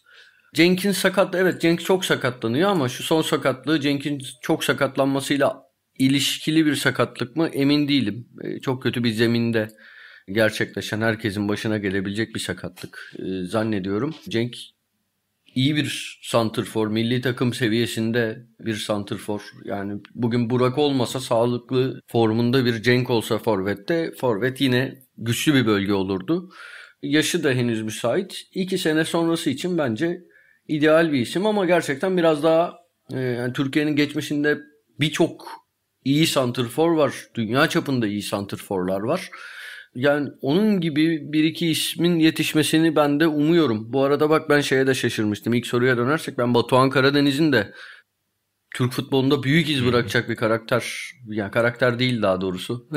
[0.53, 5.63] Cenk'in sakat evet Cenk çok sakatlanıyor ama şu son sakatlığı Cenk'in çok sakatlanmasıyla
[5.99, 8.27] ilişkili bir sakatlık mı emin değilim.
[8.43, 9.67] E, çok kötü bir zeminde
[10.27, 14.15] gerçekleşen herkesin başına gelebilecek bir sakatlık e, zannediyorum.
[14.29, 14.55] Cenk
[15.55, 19.41] iyi bir santrfor, milli takım seviyesinde bir santrfor.
[19.65, 25.93] Yani bugün Burak olmasa sağlıklı formunda bir Cenk olsa forvette, forvet yine güçlü bir bölge
[25.93, 26.49] olurdu.
[27.01, 28.41] Yaşı da henüz müsait.
[28.53, 30.21] İki sene sonrası için bence
[30.67, 32.73] ideal bir isim ama gerçekten biraz daha
[33.13, 34.57] e, yani Türkiye'nin geçmişinde
[34.99, 35.47] birçok
[36.05, 37.13] iyi santrfor var.
[37.35, 39.29] Dünya çapında iyi santrforlar var.
[39.95, 43.93] Yani onun gibi bir iki ismin yetişmesini ben de umuyorum.
[43.93, 45.53] Bu arada bak ben şeye de şaşırmıştım.
[45.53, 47.73] İlk soruya dönersek ben Batuhan Karadeniz'in de
[48.75, 51.11] Türk futbolunda büyük iz bırakacak bir karakter.
[51.27, 52.87] Yani karakter değil daha doğrusu.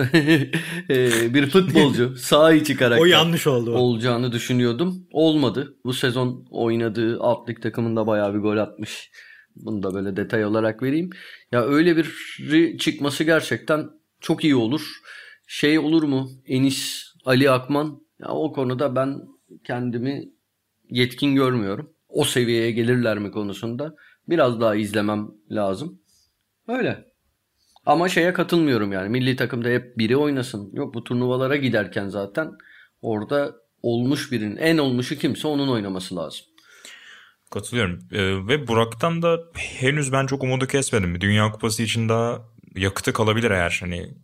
[0.91, 2.17] Ee, bir futbolcu.
[2.19, 3.03] sağ içi karakter.
[3.03, 3.73] O yanlış oldu.
[3.73, 5.07] Olacağını düşünüyordum.
[5.13, 5.77] Olmadı.
[5.85, 9.11] Bu sezon oynadığı alt lig takımında bayağı bir gol atmış.
[9.57, 11.11] Bunu da böyle detay olarak vereyim.
[11.53, 13.89] Ya öyle bir çıkması gerçekten
[14.21, 14.83] çok iyi olur.
[15.51, 16.31] Şey olur mu?
[16.47, 18.03] Enis Ali Akman.
[18.21, 19.23] Ya o konuda ben
[19.65, 20.29] kendimi
[20.91, 21.91] yetkin görmüyorum.
[22.09, 23.95] O seviyeye gelirler mi konusunda
[24.29, 26.01] biraz daha izlemem lazım.
[26.69, 27.05] Öyle.
[27.87, 29.09] Ama şeye katılmıyorum yani.
[29.09, 30.71] Milli takımda hep biri oynasın.
[30.73, 32.51] Yok bu turnuvalara giderken zaten
[33.03, 36.47] orada olmuş birinin en olmuşu kimse onun oynaması lazım.
[37.51, 37.99] Katılıyorum.
[38.13, 41.21] Ee, ve Burak'tan da henüz ben çok umudu kesmedim.
[41.21, 42.43] Dünya Kupası için daha
[42.77, 44.15] yakıtı kalabilir eğer hani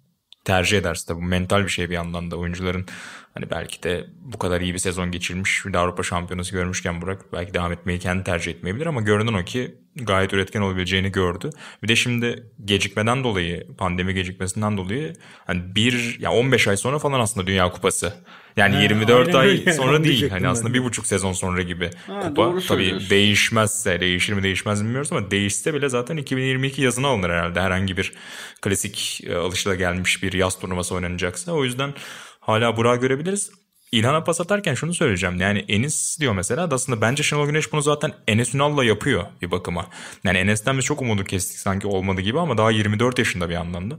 [0.44, 2.86] tercih ederse de bu mental bir şey bir yandan da oyuncuların
[3.34, 7.54] hani belki de bu kadar iyi bir sezon geçirmiş bir Avrupa Şampiyonası görmüşken Burak belki
[7.54, 11.50] devam etmeyi kendi tercih etmeyebilir ama görünen o ki gayet üretken olabileceğini gördü.
[11.82, 15.12] Bir de şimdi gecikmeden dolayı pandemi gecikmesinden dolayı
[15.46, 18.14] hani bir ya 15 ay sonra falan aslında Dünya Kupası.
[18.56, 19.72] Yani ha, 24 ay öyle.
[19.72, 20.30] sonra değil.
[20.30, 21.90] Hani aslında bir buçuk sezon sonra gibi.
[22.06, 27.08] Ha, Kupa tabii değişmezse, değişir mi değişmez mi bilmiyoruz ama değişse bile zaten 2022 yazına
[27.08, 27.60] alınır herhalde.
[27.60, 28.12] Herhangi bir
[28.60, 31.52] klasik e, alışıla gelmiş bir yaz turnuvası oynanacaksa.
[31.52, 31.94] O yüzden
[32.40, 33.50] hala Burak'ı görebiliriz.
[33.92, 35.40] İlhan'a pas atarken şunu söyleyeceğim.
[35.40, 39.86] Yani Enis diyor mesela aslında bence Şenol Güneş bunu zaten Enes Ünal'la yapıyor bir bakıma.
[40.24, 43.90] Yani Enes'ten biz çok umudu kestik sanki olmadı gibi ama daha 24 yaşında bir yandan
[43.90, 43.98] da.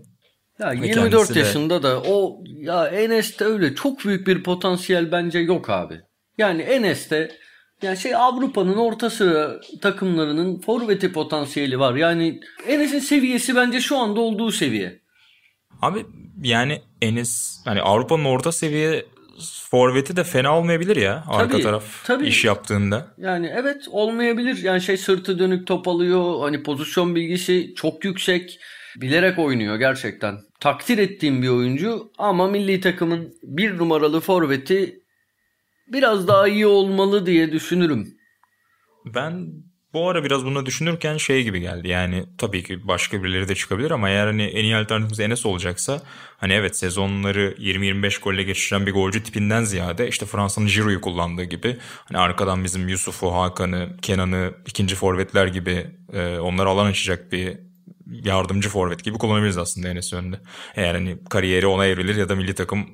[0.59, 1.83] Ya 24 yaşında de...
[1.83, 6.01] da o ya Enes'te öyle çok büyük bir potansiyel bence yok abi.
[6.37, 7.31] Yani Enes'te
[7.81, 11.95] yani şey Avrupa'nın orta sıra takımlarının forveti potansiyeli var.
[11.95, 14.99] Yani Enes'in seviyesi bence şu anda olduğu seviye.
[15.81, 16.05] Abi
[16.43, 19.05] yani Enes hani Avrupa'nın orta seviye
[19.69, 22.27] forveti de fena olmayabilir ya arka tabii, taraf tabii.
[22.27, 23.07] iş yaptığında.
[23.17, 24.63] Yani evet olmayabilir.
[24.63, 26.39] Yani şey sırtı dönük top alıyor.
[26.41, 28.59] Hani pozisyon bilgisi çok yüksek.
[28.95, 30.37] Bilerek oynuyor gerçekten.
[30.59, 34.99] Takdir ettiğim bir oyuncu ama milli takımın bir numaralı forveti
[35.87, 38.17] biraz daha iyi olmalı diye düşünürüm.
[39.05, 39.47] Ben
[39.95, 41.87] bu ara biraz bunu düşünürken şey gibi geldi.
[41.87, 46.01] Yani tabii ki başka birileri de çıkabilir ama eğer hani en iyi alternatifimiz Enes olacaksa
[46.37, 51.77] hani evet sezonları 20-25 golle geçiren bir golcü tipinden ziyade işte Fransa'nın Giroud'u kullandığı gibi
[52.05, 57.57] hani arkadan bizim Yusuf'u, Hakan'ı, Kenan'ı ikinci forvetler gibi e, onları alan açacak bir
[58.23, 60.39] yardımcı forvet gibi kullanabiliriz aslında Enes önünde.
[60.75, 62.87] Eğer hani kariyeri ona evrilir ya da milli takım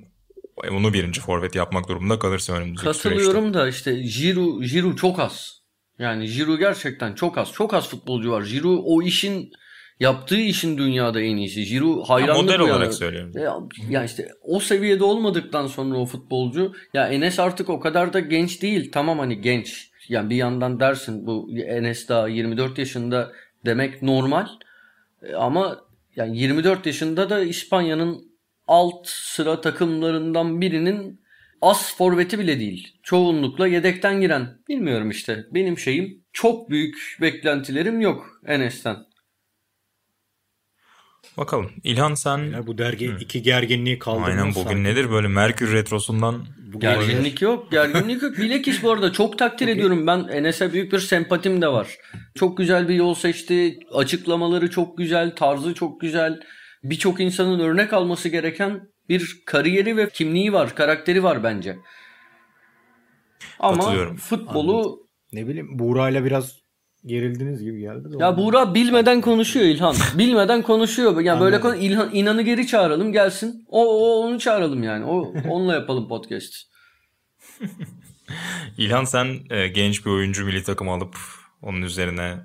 [0.70, 3.60] onu birinci forvet yapmak durumunda kalırsa önümüzdeki Katılıyorum süreçte.
[3.60, 5.62] da işte Giroud, Giroud çok az.
[6.00, 7.52] Yani Giroud gerçekten çok az.
[7.52, 8.44] Çok az futbolcu var.
[8.44, 9.52] Giroud o işin
[10.00, 11.66] yaptığı işin dünyada en iyisi.
[11.66, 12.72] Giroud hayranlık ya model yani.
[12.72, 13.32] olarak söylüyorum.
[13.36, 13.58] Ya,
[13.90, 18.62] ya işte o seviyede olmadıktan sonra o futbolcu ya Enes artık o kadar da genç
[18.62, 18.92] değil.
[18.92, 19.92] Tamam hani genç.
[20.10, 23.32] Yani bir yandan dersin bu Enes daha 24 yaşında
[23.66, 24.48] demek normal.
[25.22, 25.82] E, ama
[26.16, 28.32] yani 24 yaşında da İspanya'nın
[28.68, 31.22] alt sıra takımlarından birinin
[31.62, 32.98] as forveti bile değil.
[33.04, 34.48] Çoğunlukla yedekten giren.
[34.68, 35.46] Bilmiyorum işte.
[35.52, 38.98] Benim şeyim çok büyük beklentilerim yok Enes'ten.
[41.38, 41.72] Bakalım.
[41.84, 42.38] İlhan sen...
[42.38, 43.18] Ya bu dergi Hı.
[43.20, 44.30] iki gerginliği kaldırmış.
[44.30, 44.84] Aynen bugün sanki.
[44.84, 46.46] nedir böyle Merkür Retrosu'ndan...
[46.78, 47.72] Gerginlik yok.
[47.72, 48.38] Gerginlik yok.
[48.38, 49.74] Bilekis bu arada çok takdir okay.
[49.74, 50.08] ediyorum.
[50.08, 51.88] Ben Enes'e büyük bir sempatim de var.
[52.36, 53.80] Çok güzel bir yol seçti.
[53.94, 55.36] Açıklamaları çok güzel.
[55.36, 56.40] Tarzı çok güzel.
[56.84, 61.78] Birçok insanın örnek alması gereken bir kariyeri ve kimliği var, karakteri var bence.
[63.60, 65.00] Ama futbolu Anladım.
[65.34, 66.61] ne bileyim Buğra'yla biraz
[67.06, 68.08] gerildiniz gibi geldi.
[68.20, 69.96] Ya Buğra bilmeden konuşuyor İlhan.
[70.18, 71.12] bilmeden konuşuyor.
[71.12, 71.46] Yani Anladım.
[71.46, 73.66] böyle konu İlhan İnan'ı geri çağıralım gelsin.
[73.68, 75.06] O, o onu çağıralım yani.
[75.06, 76.54] O onunla yapalım podcast.
[78.78, 81.16] İlhan sen e, genç bir oyuncu milli takım alıp
[81.62, 82.38] onun üzerine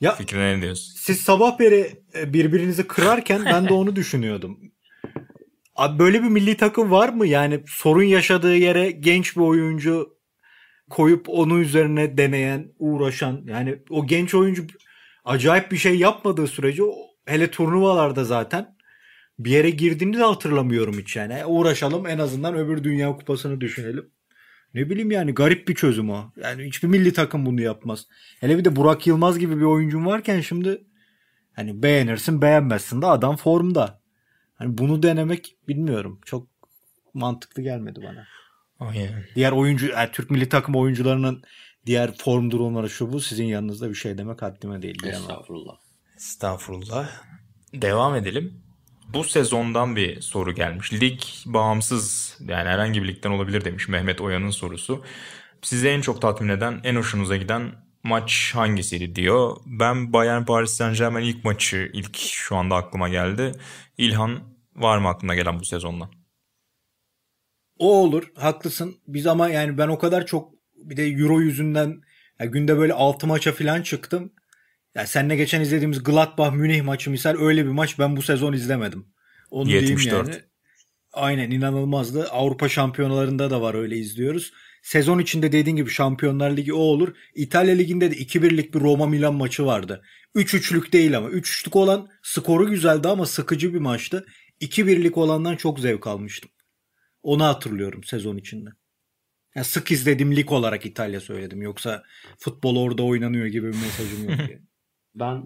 [0.00, 0.94] ya, fikrine ne diyorsun?
[0.96, 4.58] Siz sabah beri e, birbirinizi kırarken ben de onu düşünüyordum.
[5.76, 7.26] Abi böyle bir milli takım var mı?
[7.26, 10.16] Yani sorun yaşadığı yere genç bir oyuncu
[10.92, 14.66] koyup onun üzerine deneyen, uğraşan yani o genç oyuncu
[15.24, 16.82] acayip bir şey yapmadığı sürece
[17.26, 18.76] hele turnuvalarda zaten
[19.38, 21.32] bir yere girdiğini de hatırlamıyorum hiç yani.
[21.32, 24.10] E, uğraşalım en azından öbür dünya kupasını düşünelim.
[24.74, 26.32] Ne bileyim yani garip bir çözüm o.
[26.42, 28.06] Yani hiçbir milli takım bunu yapmaz.
[28.40, 30.84] Hele bir de Burak Yılmaz gibi bir oyuncun varken şimdi
[31.52, 34.00] hani beğenirsin beğenmezsin de adam formda.
[34.54, 36.20] Hani bunu denemek bilmiyorum.
[36.24, 36.48] Çok
[37.14, 38.26] mantıklı gelmedi bana.
[38.88, 39.24] Aynen.
[39.34, 41.42] Diğer oyuncu, yani Türk milli takım oyuncularının
[41.86, 43.20] diğer form durumları şu bu.
[43.20, 45.04] Sizin yanınızda bir şey demek haddime değil.
[45.04, 45.74] Estağfurullah.
[46.16, 47.08] Estağfurullah.
[47.74, 48.62] Devam edelim.
[49.08, 50.92] Bu sezondan bir soru gelmiş.
[50.92, 55.04] Lig bağımsız yani herhangi bir ligden olabilir demiş Mehmet Oya'nın sorusu.
[55.62, 59.56] Size en çok tatmin eden, en hoşunuza giden maç hangisiydi diyor.
[59.66, 63.52] Ben Bayern Paris Saint Germain ilk maçı ilk şu anda aklıma geldi.
[63.98, 64.40] İlhan
[64.76, 66.21] var mı aklına gelen bu sezondan?
[67.82, 68.32] O olur.
[68.34, 68.96] Haklısın.
[69.06, 72.02] Biz ama yani ben o kadar çok bir de Euro yüzünden
[72.40, 74.32] ya günde böyle 6 maça falan çıktım.
[74.94, 79.06] Ya seninle geçen izlediğimiz Gladbach Münih maçı misal öyle bir maç ben bu sezon izlemedim.
[79.50, 80.04] Onu 74.
[80.04, 80.42] diyeyim yani.
[81.12, 82.28] Aynen inanılmazdı.
[82.28, 84.52] Avrupa şampiyonalarında da var öyle izliyoruz.
[84.82, 87.14] Sezon içinde dediğin gibi Şampiyonlar Ligi o olur.
[87.34, 90.02] İtalya Ligi'nde de 2-1'lik bir Roma Milan maçı vardı.
[90.34, 91.28] 3-3'lük değil ama.
[91.28, 94.26] 3-3'lük olan skoru güzeldi ama sıkıcı bir maçtı.
[94.60, 96.50] 2-1'lik olandan çok zevk almıştım.
[97.22, 98.70] Onu hatırlıyorum sezon içinde.
[99.54, 101.62] Yani sık izlediğim lig olarak İtalya söyledim.
[101.62, 102.02] Yoksa
[102.38, 104.38] futbol orada oynanıyor gibi bir mesajım yok.
[104.38, 104.58] Yani.
[105.14, 105.42] ben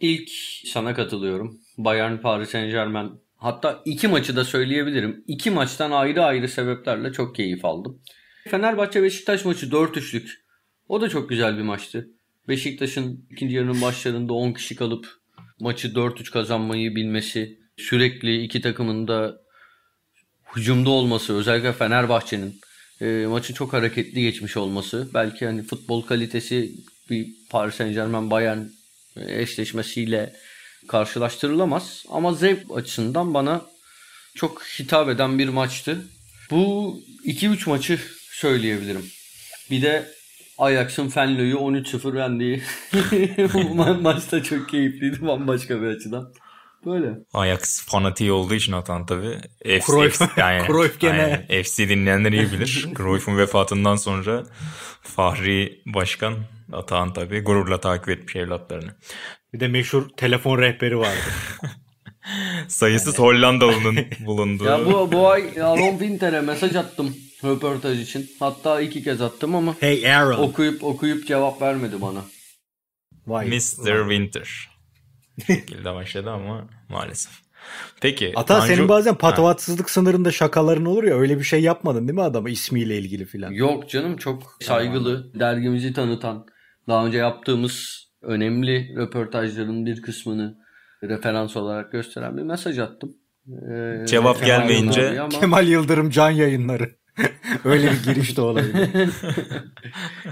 [0.00, 0.30] ilk
[0.66, 1.60] sana katılıyorum.
[1.78, 5.24] Bayern Paris Saint Germain hatta iki maçı da söyleyebilirim.
[5.26, 8.02] İki maçtan ayrı ayrı sebeplerle çok keyif aldım.
[8.48, 10.28] Fenerbahçe Beşiktaş maçı 4-3'lük.
[10.88, 12.10] O da çok güzel bir maçtı.
[12.48, 15.06] Beşiktaş'ın ikinci yarının başlarında 10 kişi kalıp
[15.60, 19.41] maçı 4-3 kazanmayı bilmesi, sürekli iki takımın da
[20.56, 22.60] hücumda olması, özellikle Fenerbahçe'nin
[23.00, 26.72] e, maçın çok hareketli geçmiş olması, belki hani futbol kalitesi
[27.10, 28.58] bir Paris Saint Germain Bayern
[29.16, 30.32] eşleşmesiyle
[30.88, 33.62] karşılaştırılamaz ama zevk açısından bana
[34.34, 35.98] çok hitap eden bir maçtı.
[36.50, 39.10] Bu 2-3 maçı söyleyebilirim.
[39.70, 40.12] Bir de
[40.58, 42.62] Ajax'ın Fenlo'yu 13-0 yendiği
[42.92, 46.34] ma- maçta çok keyifliydi bambaşka bir açıdan.
[46.86, 47.18] Böyle.
[47.34, 49.38] Ajax fanatiği olduğu için Atan tabi.
[49.64, 51.46] Cruyff, yani, Cruyff gene.
[51.50, 52.88] Yani, FC dinleyenler iyi bilir.
[52.96, 54.44] Cruyff'un vefatından sonra
[55.02, 56.34] Fahri Başkan
[56.72, 58.94] Atan tabi gururla takip etmiş evlatlarını.
[59.54, 61.20] Bir de meşhur telefon rehberi vardı.
[62.68, 63.26] Sayısız yani.
[63.26, 64.64] Hollandalı'nın bulunduğu.
[64.64, 68.30] Ya bu, bu ay Aaron Winter'e mesaj attım röportaj için.
[68.38, 70.38] Hatta iki kez attım ama hey Aaron.
[70.38, 72.24] okuyup okuyup cevap vermedi bana.
[73.26, 74.00] Vay, Mr.
[74.00, 74.18] Vay.
[74.18, 74.71] Winter.
[75.46, 77.32] Şekilde başladı ama maalesef.
[78.00, 78.32] Peki.
[78.36, 78.74] Ata Tanju...
[78.74, 79.92] senin bazen patavatsızlık ha.
[79.92, 83.52] sınırında şakaların olur ya öyle bir şey yapmadın değil mi adama ismiyle ilgili filan?
[83.52, 86.46] Yok canım çok saygılı dergimizi tanıtan
[86.88, 90.58] daha önce yaptığımız önemli röportajların bir kısmını
[91.02, 93.16] referans olarak gösteren bir mesaj attım.
[93.48, 95.28] Ee, Cevap Kemal gelmeyince ama...
[95.28, 96.90] Kemal Yıldırım can yayınları.
[97.64, 98.88] Öyle bir giriş de olabilir.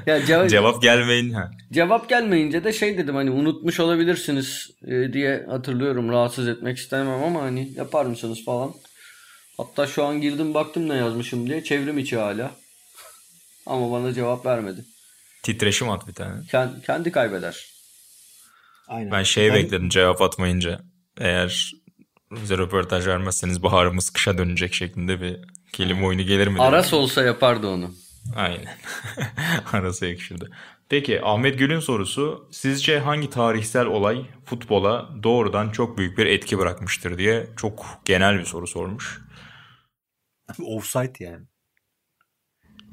[0.07, 1.51] ya cevap, cevap gelmeyin ha.
[1.73, 6.09] Cevap gelmeyince de şey dedim hani unutmuş olabilirsiniz e, diye hatırlıyorum.
[6.09, 8.75] Rahatsız etmek istemem ama hani yapar mısınız falan.
[9.57, 11.65] Hatta şu an girdim baktım ne yazmışım diye.
[11.65, 12.51] Çevrim içi hala.
[13.67, 14.85] Ama bana cevap vermedi.
[15.43, 16.47] Titreşim at bir tane.
[16.51, 17.67] Kendi, kendi kaybeder.
[18.89, 19.11] Aynen.
[19.11, 19.55] Ben şey ben...
[19.55, 20.81] bekledim cevap atmayınca.
[21.19, 21.73] Eğer
[22.31, 25.41] bize röportaj vermezseniz baharımız kışa dönecek şeklinde bir
[25.73, 26.61] kelime oyunu gelir mi?
[26.61, 27.91] Aras olsa yapardı onu.
[28.37, 28.77] Aynen.
[29.73, 30.51] Arası yakışırdı.
[30.89, 37.19] Peki Ahmet Gül'ün sorusu sizce hangi tarihsel olay futbola doğrudan çok büyük bir etki bırakmıştır
[37.19, 39.21] diye çok genel bir soru sormuş.
[40.63, 41.47] Offside yani.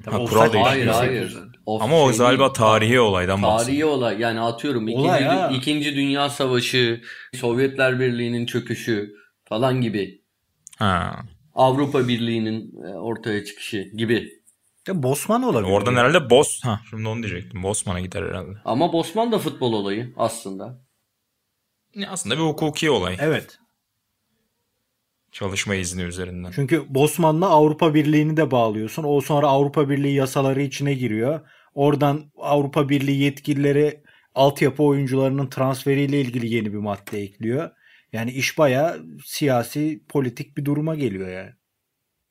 [0.05, 0.63] ha, kural değil.
[0.65, 1.37] Hayır hayır.
[1.65, 3.65] Of Ama o şey galiba tarihi olaydan bahsediyor.
[3.65, 7.01] Tarihi olay yani atıyorum ikinci, ikinci Dünya Savaşı,
[7.35, 9.13] Sovyetler Birliği'nin çöküşü
[9.45, 10.21] falan gibi.
[10.77, 11.23] Ha.
[11.57, 14.29] Avrupa Birliği'nin e, ortaya çıkışı gibi.
[14.87, 15.71] Ya Bosman olabilir.
[15.71, 15.99] Oradan yani.
[15.99, 16.63] herhalde Bos.
[16.63, 17.63] Ha, şimdi onu diyecektim.
[17.63, 18.57] Bosman'a gider herhalde.
[18.65, 20.81] Ama Bosman da futbol olayı aslında.
[21.95, 23.17] Ya aslında bir hukuki olay.
[23.19, 23.59] Evet.
[25.31, 26.51] Çalışma izni üzerinden.
[26.55, 29.03] Çünkü Bosman'la Avrupa Birliği'ni de bağlıyorsun.
[29.07, 31.39] O sonra Avrupa Birliği yasaları içine giriyor.
[31.73, 34.03] Oradan Avrupa Birliği yetkilileri
[34.35, 37.71] altyapı oyuncularının transferiyle ilgili yeni bir madde ekliyor.
[38.13, 41.51] Yani iş baya siyasi, politik bir duruma geliyor yani.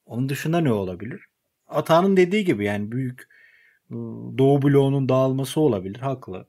[0.07, 1.27] Onun dışında ne olabilir?
[1.67, 3.29] Ata'nın dediği gibi yani büyük
[3.93, 5.99] ıı, Doğu bloğunun dağılması olabilir.
[5.99, 6.49] Haklı.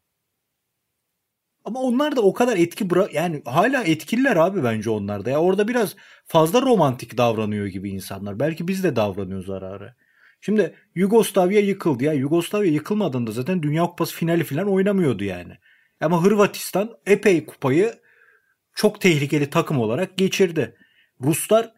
[1.65, 5.29] Ama onlar da o kadar etki bırak yani hala etkililer abi bence onlar da.
[5.29, 8.39] Ya orada biraz fazla romantik davranıyor gibi insanlar.
[8.39, 9.95] Belki biz de davranıyoruz ara ara.
[10.41, 12.13] Şimdi Yugoslavya yıkıldı ya.
[12.13, 15.53] Yugoslavya yıkılmadığında zaten Dünya Kupası finali falan oynamıyordu yani.
[16.01, 17.93] Ama Hırvatistan epey kupayı
[18.77, 20.75] çok tehlikeli takım olarak geçirdi.
[21.21, 21.71] Ruslar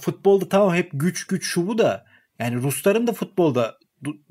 [0.00, 2.04] futbolda tamam hep güç güç şu bu da
[2.38, 3.78] yani Rusların da futbolda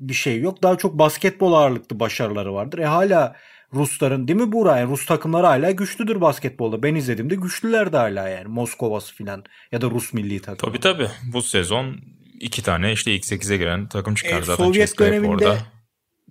[0.00, 0.62] bir şey yok.
[0.62, 2.78] Daha çok basketbol ağırlıklı başarıları vardır.
[2.78, 3.36] E hala
[3.74, 4.78] Rusların değil mi Buğra?
[4.78, 6.82] Yani Rus takımları hala güçlüdür basketbolda.
[6.82, 8.48] Ben izlediğimde güçlüler de hala yani.
[8.48, 10.72] Moskova'sı falan ya da Rus milli takımı.
[10.72, 11.08] Tabii tabii.
[11.32, 11.96] Bu sezon
[12.40, 14.64] iki tane işte ilk 8'e giren takım çıkar e, zaten.
[14.64, 15.58] Sovyet döneminde orada.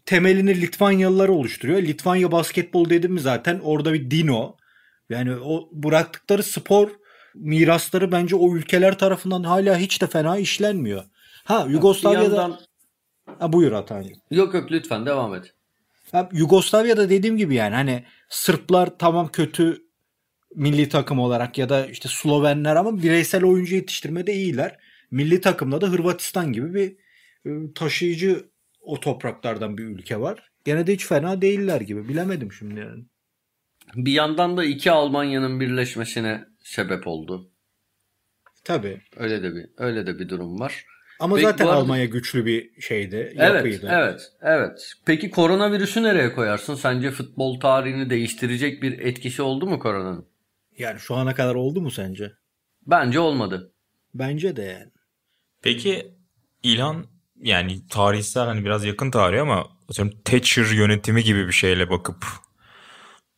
[0.05, 1.81] temelini Litvanyalılar oluşturuyor.
[1.81, 4.58] Litvanya basketbol dedim mi zaten orada bir dino.
[5.09, 6.89] Yani o bıraktıkları spor
[7.35, 11.03] mirasları bence o ülkeler tarafından hala hiç de fena işlenmiyor.
[11.43, 12.35] Ha Yugoslavya'da...
[12.35, 12.59] Yandan...
[13.39, 14.13] Ha, buyur Atancı.
[14.31, 15.53] Yok yok lütfen devam et.
[16.13, 19.89] Ya, Yugoslavya'da dediğim gibi yani hani Sırplar tamam kötü
[20.55, 24.77] milli takım olarak ya da işte Slovenler ama bireysel oyuncu yetiştirmede iyiler.
[25.11, 26.95] Milli takımda da Hırvatistan gibi bir
[27.45, 28.49] e, taşıyıcı
[28.81, 30.51] o topraklardan bir ülke var.
[30.65, 32.09] Gene de hiç fena değiller gibi.
[32.09, 33.03] Bilemedim şimdi yani.
[33.95, 37.51] Bir yandan da iki Almanya'nın birleşmesine sebep oldu.
[38.63, 39.01] Tabii.
[39.17, 40.85] Öyle de bir öyle de bir durum var.
[41.19, 43.87] Ama Peki, zaten arada- Almanya güçlü bir şeydi, Evet, yapıydı.
[43.91, 44.93] evet, evet.
[45.05, 46.75] Peki koronavirüsü nereye koyarsın?
[46.75, 50.25] Sence futbol tarihini değiştirecek bir etkisi oldu mu koronanın?
[50.77, 52.31] Yani şu ana kadar oldu mu sence?
[52.87, 53.71] Bence olmadı.
[54.13, 54.91] Bence de yani.
[55.61, 56.11] Peki
[56.63, 57.05] İlhan
[57.41, 62.25] yani tarihsel hani biraz yakın tarih ama atıyorum Thatcher yönetimi gibi bir şeyle bakıp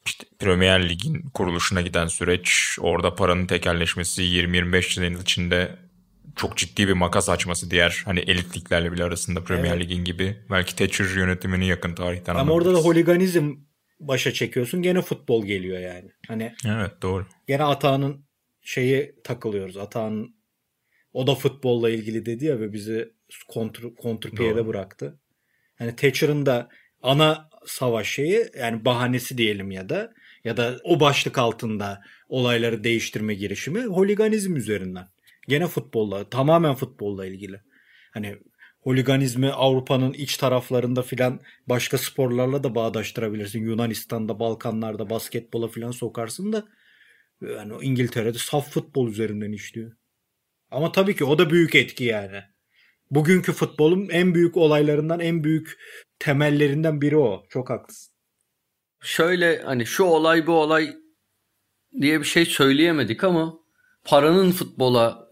[0.06, 5.76] işte Premier Lig'in kuruluşuna giden süreç orada paranın tekelleşmesi 20-25 yıl içinde
[6.36, 9.84] çok ciddi bir makas açması diğer hani elit liglerle bile arasında Premier Evet.
[9.84, 13.56] Lig'in gibi belki Thatcher yönetimini yakın tarihten Ama orada da holiganizm
[14.00, 14.82] başa çekiyorsun.
[14.82, 16.12] Gene futbol geliyor yani.
[16.28, 17.26] Hani Evet doğru.
[17.48, 18.26] gene Atağan'ın
[18.62, 19.78] şeyi takılıyoruz.
[19.78, 20.36] Atağan'ın
[21.14, 23.14] o da futbolla ilgili dedi ya ve bizi
[23.48, 25.20] kontr, kontrpiyede bıraktı.
[25.78, 26.70] Hani Thatcher'ın da
[27.02, 33.34] ana savaş şeyi yani bahanesi diyelim ya da ya da o başlık altında olayları değiştirme
[33.34, 35.08] girişimi holiganizm üzerinden.
[35.48, 37.62] Gene futbolla tamamen futbolla ilgili.
[38.12, 38.38] Hani
[38.82, 43.64] holiganizmi Avrupa'nın iç taraflarında filan başka sporlarla da bağdaştırabilirsin.
[43.64, 46.68] Yunanistan'da, Balkanlar'da basketbola filan sokarsın da
[47.42, 49.92] yani İngiltere'de saf futbol üzerinden işliyor.
[50.72, 52.42] Ama tabii ki o da büyük etki yani.
[53.12, 55.78] Bugünkü futbolun en büyük olaylarından, en büyük
[56.22, 57.44] temellerinden biri o.
[57.50, 58.14] Çok haklısın.
[59.02, 60.94] Şöyle hani şu olay bu olay
[62.02, 63.54] diye bir şey söyleyemedik ama
[64.06, 65.30] paranın futbola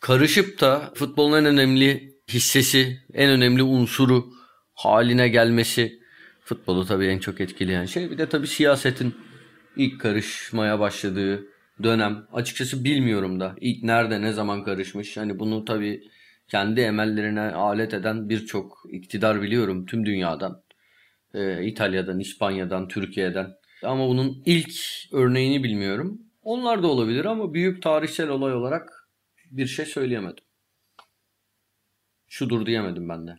[0.00, 4.32] karışıp da futbolun en önemli hissesi, en önemli unsuru
[4.74, 6.00] haline gelmesi
[6.44, 8.10] futbolu tabii en çok etkileyen şey.
[8.10, 9.14] Bir de tabii siyasetin
[9.76, 11.46] ilk karışmaya başladığı
[11.82, 12.26] dönem.
[12.32, 15.16] Açıkçası bilmiyorum da ilk nerede ne zaman karışmış.
[15.16, 16.10] Hani bunu tabii
[16.50, 20.62] kendi emellerine alet eden birçok iktidar biliyorum tüm dünyadan.
[21.34, 23.54] Ee, İtalya'dan, İspanya'dan, Türkiye'den.
[23.82, 24.74] Ama bunun ilk
[25.12, 26.20] örneğini bilmiyorum.
[26.42, 29.08] Onlar da olabilir ama büyük tarihsel olay olarak
[29.50, 30.44] bir şey söyleyemedim.
[32.28, 33.38] Şudur diyemedim ben de.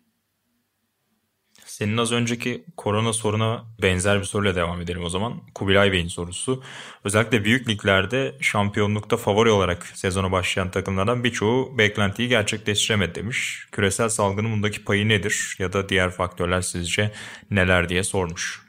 [1.71, 5.33] Senin az önceki korona soruna benzer bir soruyla devam edelim o zaman.
[5.55, 6.63] Kubilay Bey'in sorusu.
[7.03, 13.67] Özellikle büyük liglerde şampiyonlukta favori olarak sezona başlayan takımlardan birçoğu beklentiyi gerçekleştiremedi demiş.
[13.71, 17.11] Küresel salgının bundaki payı nedir ya da diğer faktörler sizce
[17.51, 18.61] neler diye sormuş.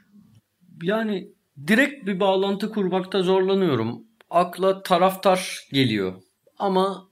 [0.81, 1.27] Yani
[1.67, 4.03] direkt bir bağlantı kurmakta zorlanıyorum.
[4.29, 6.13] Akla taraftar geliyor.
[6.59, 7.09] Ama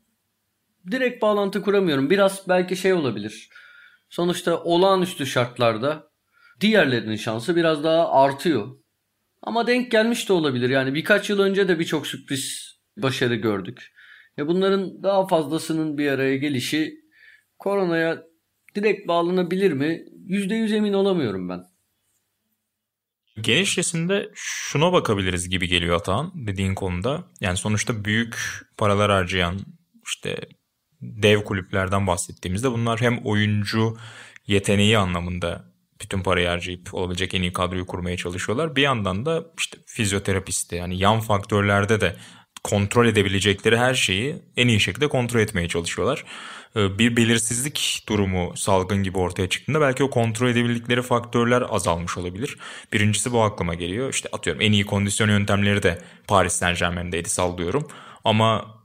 [0.92, 2.10] direkt bağlantı kuramıyorum.
[2.10, 3.50] Biraz belki şey olabilir.
[4.12, 6.12] Sonuçta olağanüstü şartlarda
[6.62, 8.78] diğerlerinin şansı biraz daha artıyor.
[9.42, 10.70] Ama denk gelmiş de olabilir.
[10.70, 13.92] Yani birkaç yıl önce de birçok sürpriz başarı gördük.
[14.38, 16.94] Ya bunların daha fazlasının bir araya gelişi
[17.60, 18.24] koronaya
[18.76, 20.06] direkt bağlanabilir mi?
[20.28, 21.64] %100 emin olamıyorum ben.
[23.42, 27.24] Genişçesinde şuna bakabiliriz gibi geliyor Atahan dediğin konuda.
[27.42, 28.36] Yani sonuçta büyük
[28.78, 29.60] paralar harcayan
[30.06, 30.40] işte
[31.02, 33.98] dev kulüplerden bahsettiğimizde bunlar hem oyuncu
[34.48, 35.72] yeteneği anlamında
[36.02, 38.76] bütün parayı harcayıp olabilecek en iyi kadroyu kurmaya çalışıyorlar.
[38.76, 42.16] Bir yandan da işte fizyoterapisti yani yan faktörlerde de
[42.64, 46.26] kontrol edebilecekleri her şeyi en iyi şekilde kontrol etmeye çalışıyorlar.
[46.76, 52.58] Ee, Bir belirsizlik durumu salgın gibi ortaya çıktığında belki o kontrol edebildikleri faktörler azalmış olabilir.
[52.94, 54.14] Birincisi bu aklıma geliyor.
[54.14, 57.88] İşte atıyorum en iyi kondisyon yöntemleri de Paris Saint Germain'deydi sallıyorum.
[58.24, 58.81] Ama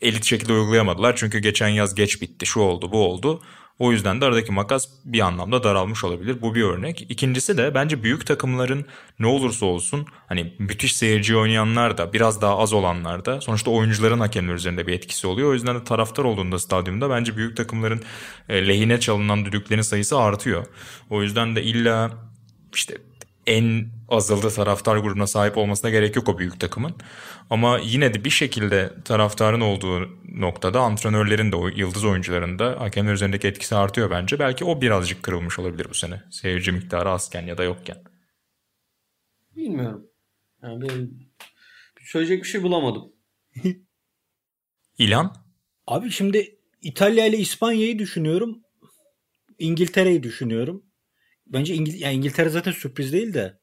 [0.00, 1.16] elit şekilde uygulayamadılar.
[1.16, 2.46] Çünkü geçen yaz geç bitti.
[2.46, 3.42] Şu oldu bu oldu.
[3.78, 6.42] O yüzden de aradaki makas bir anlamda daralmış olabilir.
[6.42, 7.06] Bu bir örnek.
[7.08, 8.86] İkincisi de bence büyük takımların
[9.18, 14.20] ne olursa olsun hani müthiş seyirci oynayanlar da biraz daha az olanlar da sonuçta oyuncuların
[14.20, 15.50] hakemler üzerinde bir etkisi oluyor.
[15.50, 18.02] O yüzden de taraftar olduğunda stadyumda bence büyük takımların
[18.48, 20.66] e, lehine çalınan düdüklerin sayısı artıyor.
[21.10, 22.10] O yüzden de illa
[22.74, 22.96] işte
[23.46, 26.94] en azıldı taraftar grubuna sahip olmasına gerek yok o büyük takımın.
[27.50, 33.12] Ama yine de bir şekilde taraftarın olduğu noktada antrenörlerin de o yıldız oyuncuların da hakemler
[33.12, 34.38] üzerindeki etkisi artıyor bence.
[34.38, 36.22] Belki o birazcık kırılmış olabilir bu sene.
[36.30, 37.96] Seyirci miktarı azken ya da yokken.
[39.56, 40.06] Bilmiyorum.
[40.62, 41.18] Yani benim
[42.04, 43.12] söyleyecek bir şey bulamadım.
[44.98, 45.36] İlhan?
[45.86, 48.62] Abi şimdi İtalya ile İspanya'yı düşünüyorum.
[49.58, 50.85] İngiltere'yi düşünüyorum.
[51.46, 53.58] Bence İngil yani İngiltere zaten sürpriz değil de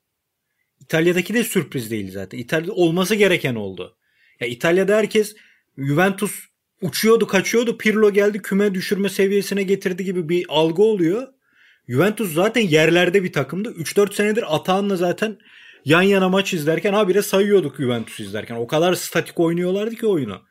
[0.79, 2.37] İtalya'daki de sürpriz değil zaten.
[2.37, 3.97] İtalya'da olması gereken oldu.
[4.39, 5.35] Ya İtalya'da herkes
[5.77, 6.31] Juventus
[6.81, 7.77] uçuyordu, kaçıyordu.
[7.77, 11.27] Pirlo geldi küme düşürme seviyesine getirdi gibi bir algı oluyor.
[11.87, 13.71] Juventus zaten yerlerde bir takımdı.
[13.71, 15.37] 3-4 senedir Atahan'la zaten
[15.85, 18.55] yan yana maç izlerken habire sayıyorduk Juventus izlerken.
[18.55, 20.41] O kadar statik oynuyorlardı ki oyunu.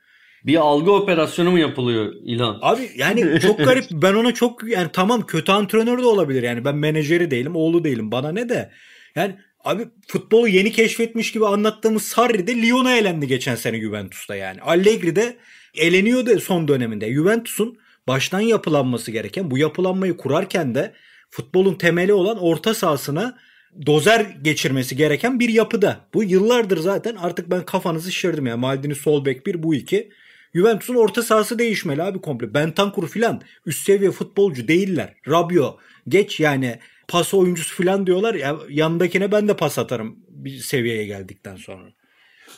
[0.47, 2.59] Bir algı operasyonu mu yapılıyor İlhan?
[2.63, 3.85] Abi yani çok garip.
[3.93, 6.43] Ben ona çok yani tamam kötü antrenör de olabilir.
[6.43, 8.13] Yani ben menajeri değilim, oğlu değilim.
[8.13, 8.71] Bana ne de.
[9.15, 14.61] Yani abi futbolu yeni keşfetmiş gibi anlattığımız Sarri de Lyon'a elendi geçen sene Juventus'ta yani.
[14.61, 15.37] Allegri de
[15.75, 17.13] eleniyordu son döneminde.
[17.13, 17.79] Juventus'un
[18.09, 20.93] baştan yapılanması gereken bu yapılanmayı kurarken de
[21.31, 23.39] futbolun temeli olan orta sahasına
[23.87, 26.01] dozer geçirmesi gereken bir yapıda.
[26.15, 28.57] Bu yıllardır zaten artık ben kafanızı şişirdim ya.
[28.57, 30.11] Maldini sol bek bir bu iki.
[30.55, 32.55] Juventus'un orta sahası değişmeli abi komple.
[32.55, 35.15] Bentancur filan üst seviye futbolcu değiller.
[35.29, 35.79] Rabio
[36.09, 36.79] geç yani
[37.09, 38.35] pas oyuncusu filan diyorlar.
[38.35, 41.93] Ya, yanındakine ben de pas atarım bir seviyeye geldikten sonra.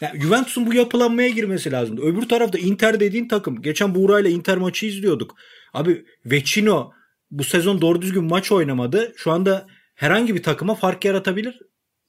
[0.01, 1.99] Yani Juventus'un bu yapılanmaya girmesi lazım.
[1.99, 3.62] Öbür tarafta Inter dediğin takım.
[3.62, 5.36] Geçen Buğra ile Inter maçı izliyorduk.
[5.74, 6.92] Abi Vecino
[7.30, 9.12] bu sezon doğru düzgün maç oynamadı.
[9.16, 11.59] Şu anda herhangi bir takıma fark yaratabilir.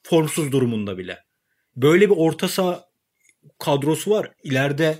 [0.03, 1.17] Formsuz durumunda bile.
[1.75, 2.85] Böyle bir orta saha
[3.59, 4.31] kadrosu var.
[4.43, 4.97] İleride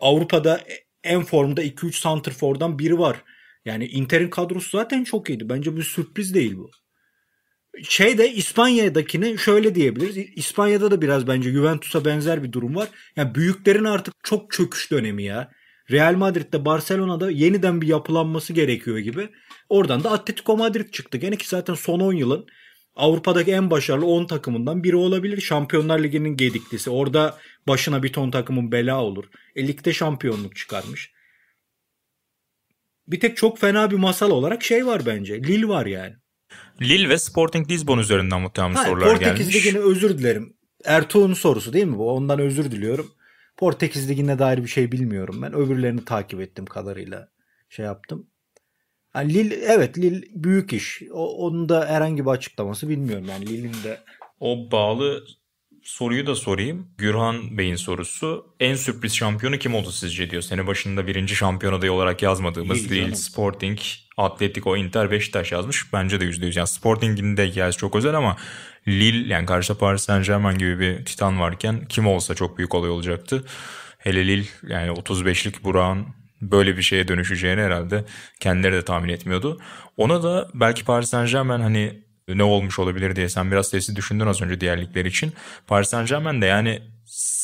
[0.00, 0.60] Avrupa'da
[1.04, 3.16] en formda 2-3 santrfordan biri var.
[3.64, 5.48] Yani Inter'in kadrosu zaten çok iyiydi.
[5.48, 6.70] Bence bir sürpriz değil bu.
[7.82, 10.16] Şey de İspanya'dakini şöyle diyebiliriz.
[10.16, 12.88] İspanya'da da biraz bence Juventus'a benzer bir durum var.
[13.16, 15.50] Yani büyüklerin artık çok çöküş dönemi ya.
[15.90, 19.28] Real Madrid'de Barcelona'da yeniden bir yapılanması gerekiyor gibi.
[19.68, 21.18] Oradan da Atletico Madrid çıktı.
[21.18, 22.46] Gene ki zaten son 10 yılın
[22.96, 25.40] Avrupa'daki en başarılı 10 takımından biri olabilir.
[25.40, 26.90] Şampiyonlar Ligi'nin gediklisi.
[26.90, 27.38] Orada
[27.68, 29.24] başına bir ton takımın bela olur.
[29.56, 31.12] E, ligde şampiyonluk çıkarmış.
[33.06, 35.42] Bir tek çok fena bir masal olarak şey var bence.
[35.42, 36.14] Lille var yani.
[36.82, 39.44] Lille ve Sporting Lisbon üzerinden muhtemelen ha, sorular Portekiz gelmiş.
[39.44, 40.56] Portekiz Ligi'ne özür dilerim.
[40.84, 42.12] Ertuğ'un sorusu değil mi bu?
[42.12, 43.10] Ondan özür diliyorum.
[43.56, 45.54] Portekiz Ligi'ne dair bir şey bilmiyorum ben.
[45.54, 47.28] Öbürlerini takip ettim kadarıyla
[47.68, 48.30] şey yaptım.
[49.16, 51.02] Yani Lille, evet Lille büyük iş.
[51.12, 53.26] O, onun da herhangi bir açıklaması bilmiyorum.
[53.28, 54.00] Yani Lille'in de
[54.40, 55.24] o bağlı
[55.82, 56.88] soruyu da sorayım.
[56.98, 58.46] Gürhan Bey'in sorusu.
[58.60, 60.42] En sürpriz şampiyonu kim oldu sizce diyor.
[60.42, 63.14] Sene başında birinci şampiyon adayı olarak yazmadığımız İyi, değil.
[63.14, 63.78] Sporting,
[64.16, 65.92] Atletico, Inter, Beşiktaş yazmış.
[65.92, 66.58] Bence de %100.
[66.58, 68.36] Yani Sporting'in de hikayesi çok özel ama
[68.88, 72.90] Lille yani karşıda Paris Saint Germain gibi bir titan varken kim olsa çok büyük olay
[72.90, 73.44] olacaktı.
[73.98, 76.06] Hele Lille yani 35'lik Burak'ın
[76.42, 78.04] böyle bir şeye dönüşeceğini herhalde
[78.40, 79.60] kendileri de tahmin etmiyordu.
[79.96, 84.26] Ona da belki Paris Saint Germain hani ne olmuş olabilir diye sen biraz sesi düşündün
[84.26, 85.32] az önce diğer ligler için.
[85.66, 86.82] Paris Saint Germain de yani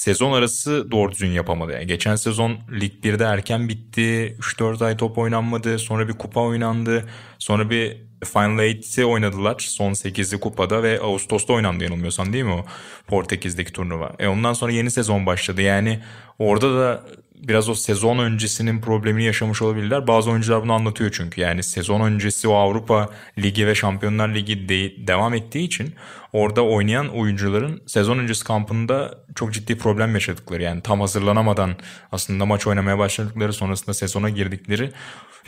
[0.02, 1.72] sezon arası doğru düzgün yapamadı.
[1.72, 4.36] Yani geçen sezon Lig 1'de erken bitti.
[4.40, 5.78] 3-4 ay top oynanmadı.
[5.78, 7.08] Sonra bir kupa oynandı.
[7.38, 9.54] Sonra bir Final 8'i oynadılar.
[9.58, 12.64] Son 8'i kupada ve Ağustos'ta oynandı yanılmıyorsam değil mi o
[13.06, 14.12] Portekiz'deki turnuva.
[14.18, 15.62] E ondan sonra yeni sezon başladı.
[15.62, 16.00] Yani
[16.38, 17.04] orada da
[17.48, 20.06] biraz o sezon öncesinin problemini yaşamış olabilirler.
[20.06, 21.40] Bazı oyuncular bunu anlatıyor çünkü.
[21.40, 25.94] Yani sezon öncesi o Avrupa Ligi ve Şampiyonlar Ligi de, devam ettiği için
[26.32, 30.62] orada oynayan oyuncuların sezon öncesi kampında çok ciddi problem yaşadıkları.
[30.62, 31.76] Yani tam hazırlanamadan
[32.12, 34.92] aslında maç oynamaya başladıkları sonrasında sezona girdikleri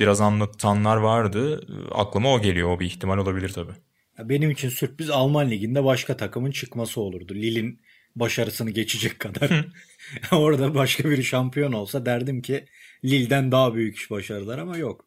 [0.01, 1.67] biraz anlatanlar vardı.
[1.93, 2.69] Aklıma o geliyor.
[2.69, 3.73] O bir ihtimal olabilir tabii.
[4.19, 7.35] Benim için sürpriz Alman Ligi'nde başka takımın çıkması olurdu.
[7.35, 7.81] Lille'in
[8.17, 9.67] başarısını geçecek kadar.
[10.33, 12.65] Orada başka biri şampiyon olsa derdim ki
[13.05, 15.07] Lille'den daha büyük başarılar ama yok.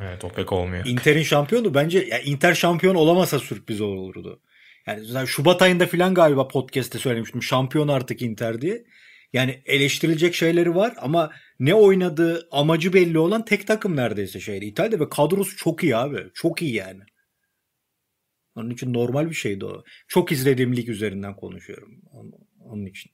[0.00, 0.86] Evet o pek olmuyor.
[0.86, 4.40] Inter'in şampiyonu bence ya Inter şampiyon olamasa sürpriz olurdu.
[4.86, 7.42] Yani Şubat ayında falan galiba podcast'te söylemiştim.
[7.42, 8.84] Şampiyon artık Inter diye.
[9.32, 11.30] Yani eleştirilecek şeyleri var ama
[11.60, 14.64] ne oynadığı amacı belli olan tek takım neredeyse şeydi.
[14.64, 16.18] İtalya ve kadrosu çok iyi abi.
[16.34, 17.00] Çok iyi yani.
[18.56, 19.84] Onun için normal bir şeydi o.
[20.08, 22.02] Çok izlediğim lig üzerinden konuşuyorum.
[22.60, 23.12] Onun için.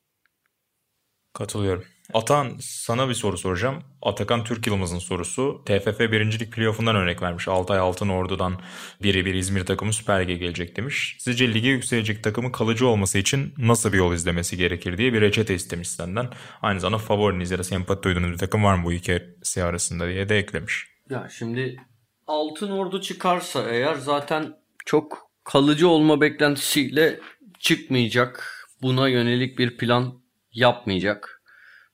[1.33, 1.85] Katılıyorum.
[2.15, 3.83] Atan sana bir soru soracağım.
[4.03, 5.63] Atakan Türk Yılmaz'ın sorusu.
[5.67, 7.49] TFF birincilik playoff'undan örnek vermiş.
[7.49, 8.61] Altay Altın Ordu'dan
[9.03, 11.17] biri bir İzmir takımı Süper Lig'e gelecek demiş.
[11.21, 15.55] Sizce lige yükselecek takımın kalıcı olması için nasıl bir yol izlemesi gerekir diye bir reçete
[15.55, 16.29] istemiş senden.
[16.63, 20.29] Aynı zamanda favoriniz ya da sempati duyduğunuz bir takım var mı bu ikisi arasında diye
[20.29, 20.87] de eklemiş.
[21.11, 21.77] Ya şimdi
[22.27, 27.21] Altın Ordu çıkarsa eğer zaten çok kalıcı olma beklentisiyle
[27.59, 28.67] çıkmayacak.
[28.83, 30.23] Buna yönelik bir plan
[30.53, 31.43] yapmayacak.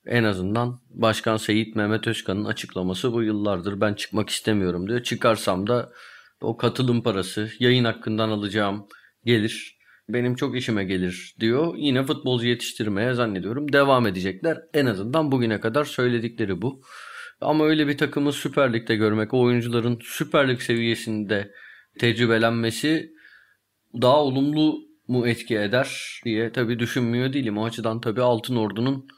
[0.06, 5.02] En azından Başkan Seyit Mehmet Özkan'ın açıklaması bu yıllardır ben çıkmak istemiyorum diyor.
[5.02, 5.92] Çıkarsam da
[6.40, 8.86] o katılım parası yayın hakkından alacağım
[9.24, 9.78] gelir.
[10.08, 11.74] Benim çok işime gelir diyor.
[11.76, 14.58] Yine futbolcu yetiştirmeye zannediyorum devam edecekler.
[14.74, 16.82] En azından bugüne kadar söyledikleri bu.
[17.40, 21.52] Ama öyle bir takımı Süper Lig'de görmek, o oyuncuların Süper Lig seviyesinde
[21.98, 23.15] tecrübelenmesi
[24.02, 27.58] daha olumlu mu etki eder diye tabi düşünmüyor değilim.
[27.58, 29.08] O açıdan tabi Altın Ordu'nun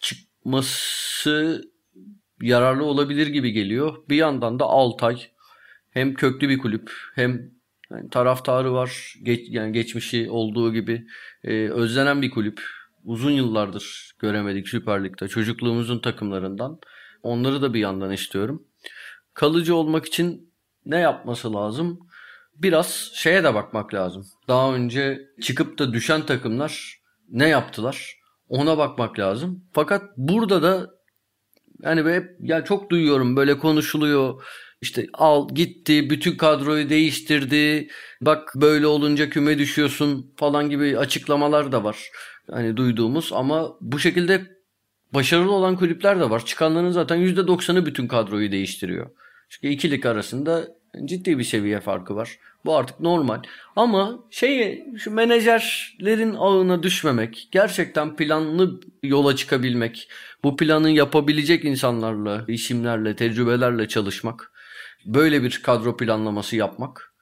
[0.00, 1.62] çıkması
[2.40, 3.96] yararlı olabilir gibi geliyor.
[4.08, 5.22] Bir yandan da Altay
[5.90, 7.50] hem köklü bir kulüp hem
[7.90, 9.14] yani taraftarı var.
[9.22, 11.06] Geç, yani geçmişi olduğu gibi
[11.44, 12.62] e, özlenen bir kulüp.
[13.04, 15.28] Uzun yıllardır göremedik Süper Lig'de.
[15.28, 16.78] Çocukluğumuzun takımlarından.
[17.22, 18.62] Onları da bir yandan istiyorum.
[19.34, 20.52] Kalıcı olmak için
[20.86, 22.08] ne yapması lazım?
[22.54, 24.26] Biraz şeye de bakmak lazım.
[24.48, 28.16] Daha önce çıkıp da düşen takımlar ne yaptılar?
[28.48, 29.64] Ona bakmak lazım.
[29.72, 30.90] Fakat burada da
[31.82, 34.42] yani hep ya çok duyuyorum böyle konuşuluyor.
[34.80, 37.88] İşte al gitti bütün kadroyu değiştirdi.
[38.20, 42.10] Bak böyle olunca küme düşüyorsun falan gibi açıklamalar da var.
[42.50, 44.46] Hani duyduğumuz ama bu şekilde
[45.14, 46.46] başarılı olan kulüpler de var.
[46.46, 49.10] Çıkanların zaten %90'ı bütün kadroyu değiştiriyor.
[49.48, 50.68] Çünkü ikilik arasında
[51.04, 52.38] ciddi bir seviye farkı var.
[52.64, 53.42] Bu artık normal.
[53.76, 60.08] Ama şey şu menajerlerin ağına düşmemek, gerçekten planlı yola çıkabilmek,
[60.44, 64.52] bu planı yapabilecek insanlarla, isimlerle, tecrübelerle çalışmak,
[65.06, 67.14] böyle bir kadro planlaması yapmak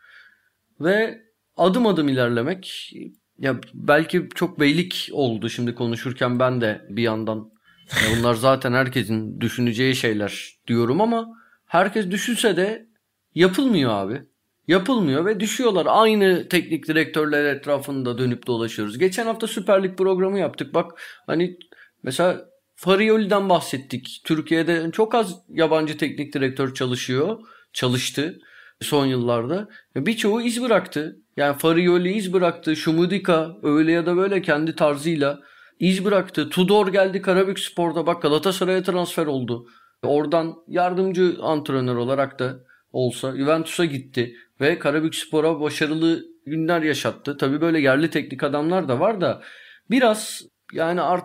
[0.81, 1.23] ve
[1.57, 2.93] adım adım ilerlemek.
[3.39, 7.51] Ya belki çok beylik oldu şimdi konuşurken ben de bir yandan.
[7.91, 11.29] Ya bunlar zaten herkesin düşüneceği şeyler diyorum ama
[11.66, 12.89] herkes düşünse de
[13.35, 14.22] yapılmıyor abi.
[14.68, 15.87] Yapılmıyor ve düşüyorlar.
[15.89, 18.99] Aynı teknik direktörler etrafında dönüp dolaşıyoruz.
[18.99, 20.74] Geçen hafta Süper Lig programı yaptık.
[20.74, 21.59] Bak hani
[22.03, 22.45] mesela
[22.76, 24.22] Farioli'den bahsettik.
[24.24, 27.39] Türkiye'de çok az yabancı teknik direktör çalışıyor.
[27.72, 28.39] Çalıştı
[28.81, 29.68] son yıllarda.
[29.97, 31.16] Birçoğu iz bıraktı.
[31.37, 32.76] Yani Farioli iz bıraktı.
[32.76, 35.41] Şumudika öyle ya da böyle kendi tarzıyla
[35.81, 36.51] iz bıraktı.
[36.51, 38.07] Tudor geldi Karabük Spor'da.
[38.07, 39.66] Bak Galatasaray'a transfer oldu.
[40.03, 47.36] Oradan yardımcı antrenör olarak da olsa Juventus'a gitti ve Karabükspor'a başarılı günler yaşattı.
[47.36, 49.43] Tabi böyle yerli teknik adamlar da var da
[49.91, 51.24] biraz yani art,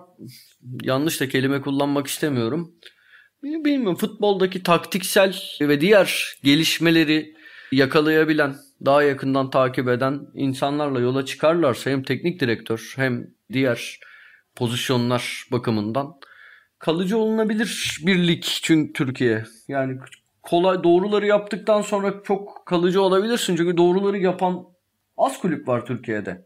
[0.81, 2.75] yanlış da kelime kullanmak istemiyorum.
[3.43, 7.35] Bilmiyorum futboldaki taktiksel ve diğer gelişmeleri
[7.71, 8.55] yakalayabilen,
[8.85, 13.99] daha yakından takip eden insanlarla yola çıkarlarsa hem teknik direktör hem diğer
[14.55, 16.13] pozisyonlar bakımından
[16.79, 19.43] kalıcı olunabilir bir lig çünkü Türkiye.
[19.67, 19.99] Yani
[20.45, 23.55] kolay doğruları yaptıktan sonra çok kalıcı olabilirsin.
[23.55, 24.63] Çünkü doğruları yapan
[25.17, 26.45] az kulüp var Türkiye'de.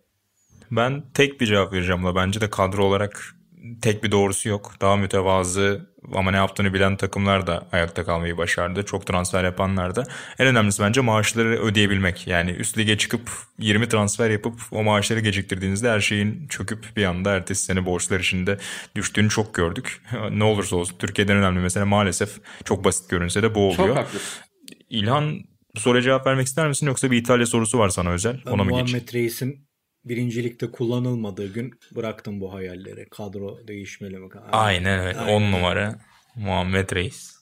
[0.72, 3.39] Ben tek bir cevap vereceğim da bence de kadro olarak
[3.82, 4.74] tek bir doğrusu yok.
[4.82, 8.86] Daha mütevazı ama ne yaptığını bilen takımlar da ayakta kalmayı başardı.
[8.86, 10.04] Çok transfer yapanlar da.
[10.40, 12.28] En önemlisi bence maaşları ödeyebilmek.
[12.28, 17.32] Yani üst lige çıkıp 20 transfer yapıp o maaşları geciktirdiğinizde her şeyin çöküp bir anda
[17.32, 18.58] ertesi sene borçlar içinde
[18.96, 20.02] düştüğünü çok gördük.
[20.32, 22.30] ne olursa olsun Türkiye'den önemli mesela maalesef
[22.66, 23.88] çok basit görünse de bu oluyor.
[23.88, 24.44] Çok haklısın.
[24.90, 25.40] İlhan
[25.76, 28.42] bu soruya cevap vermek ister misin yoksa bir İtalya sorusu var sana özel?
[28.46, 29.69] Ben Ona mı Muhammed Reis'in
[30.10, 33.10] birincilikte kullanılmadığı gün bıraktım bu hayalleri.
[33.10, 34.30] Kadro değişmeli mi?
[34.52, 35.20] Aynen öyle.
[35.20, 36.00] 10 numara
[36.36, 37.40] Muhammed Reis.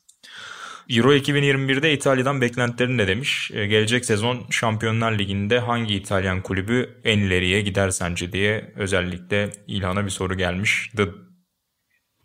[0.89, 3.51] Euro 2021'de İtalya'dan beklentilerin ne demiş?
[3.53, 10.05] Ee, gelecek sezon Şampiyonlar Ligi'nde hangi İtalyan kulübü en ileriye gider sence diye özellikle İlhan'a
[10.05, 10.91] bir soru gelmiş.
[10.97, 11.07] The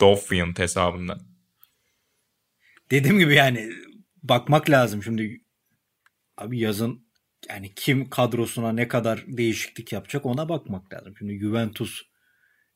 [0.00, 1.20] Dolphin hesabından.
[2.90, 3.70] Dediğim gibi yani
[4.22, 5.40] bakmak lazım şimdi.
[6.36, 7.01] Abi yazın
[7.48, 11.14] yani kim kadrosuna ne kadar değişiklik yapacak ona bakmak lazım.
[11.18, 12.02] Şimdi Juventus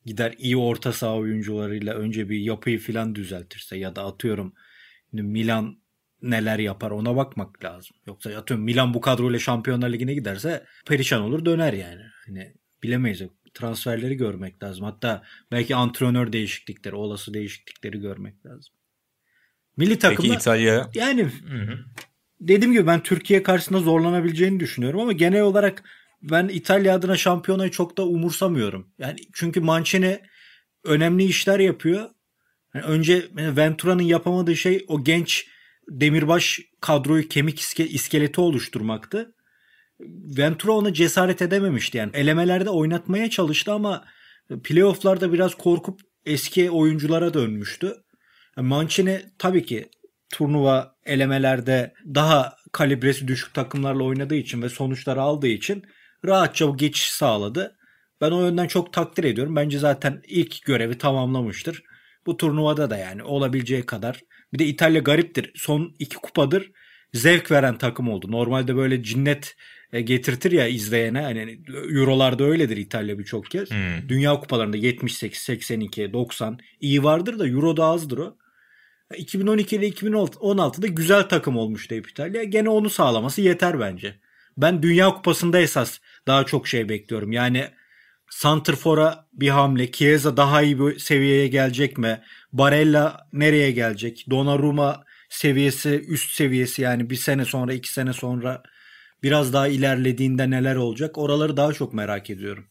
[0.07, 4.55] gider iyi orta saha oyuncularıyla önce bir yapıyı filan düzeltirse ya da atıyorum
[5.13, 5.79] Milan
[6.23, 7.97] neler yapar ona bakmak lazım.
[8.07, 12.03] Yoksa atıyorum Milan bu kadroyla Şampiyonlar Ligi'ne giderse perişan olur döner yani.
[12.27, 13.23] Hani bilemeyiz.
[13.55, 14.85] Transferleri görmek lazım.
[14.85, 18.75] Hatta belki antrenör değişiklikleri, olası değişiklikleri görmek lazım.
[19.77, 21.85] Milli takımda Peki İtalya yani Hı-hı
[22.41, 25.83] dediğim gibi ben Türkiye karşısında zorlanabileceğini düşünüyorum ama genel olarak
[26.23, 28.89] ben İtalya adına şampiyonayı çok da umursamıyorum.
[28.99, 30.21] Yani çünkü Mancini
[30.85, 32.11] önemli işler yapıyor.
[32.75, 35.47] Yani önce Ventura'nın yapamadığı şey o genç
[35.89, 39.35] demirbaş kadroyu kemik iske, iskeleti oluşturmaktı.
[40.39, 42.11] Ventura ona cesaret edememişti yani.
[42.15, 44.05] Elemelerde oynatmaya çalıştı ama
[44.65, 47.95] playofflarda biraz korkup eski oyunculara dönmüştü.
[48.57, 49.89] Mancini tabii ki
[50.33, 55.83] turnuva elemelerde daha kalibresi düşük takımlarla oynadığı için ve sonuçları aldığı için
[56.25, 57.77] rahatça bu geçiş sağladı.
[58.21, 59.57] Ben o yönden çok takdir ediyorum.
[59.57, 61.83] Bence zaten ilk görevi tamamlamıştır.
[62.27, 64.21] Bu turnuvada da yani olabileceği kadar.
[64.53, 65.53] Bir de İtalya gariptir.
[65.55, 66.71] Son iki kupadır
[67.13, 68.33] zevk veren takım oldu.
[68.33, 69.57] Normalde böyle cinnet
[69.93, 71.21] e, getirtir ya izleyene.
[71.21, 73.71] Hani Eurolarda öyledir İtalya birçok kez.
[73.71, 74.09] Hmm.
[74.09, 78.37] Dünya kupalarında 78, 82, 90 iyi vardır da Euro'da azdır o.
[79.15, 82.45] 2012 ile 2016'da güzel takım olmuştu hep İtalya.
[82.45, 84.21] Gene onu sağlaması yeter bence.
[84.57, 87.33] Ben Dünya Kupası'nda esas daha çok şey bekliyorum.
[87.33, 87.71] Yani
[88.31, 89.93] Santrfor'a bir hamle.
[89.93, 92.23] Chiesa daha iyi bir seviyeye gelecek mi?
[92.53, 94.27] Barella nereye gelecek?
[94.31, 98.63] Donnarumma seviyesi üst seviyesi yani bir sene sonra iki sene sonra
[99.23, 102.67] biraz daha ilerlediğinde neler olacak oraları daha çok merak ediyorum.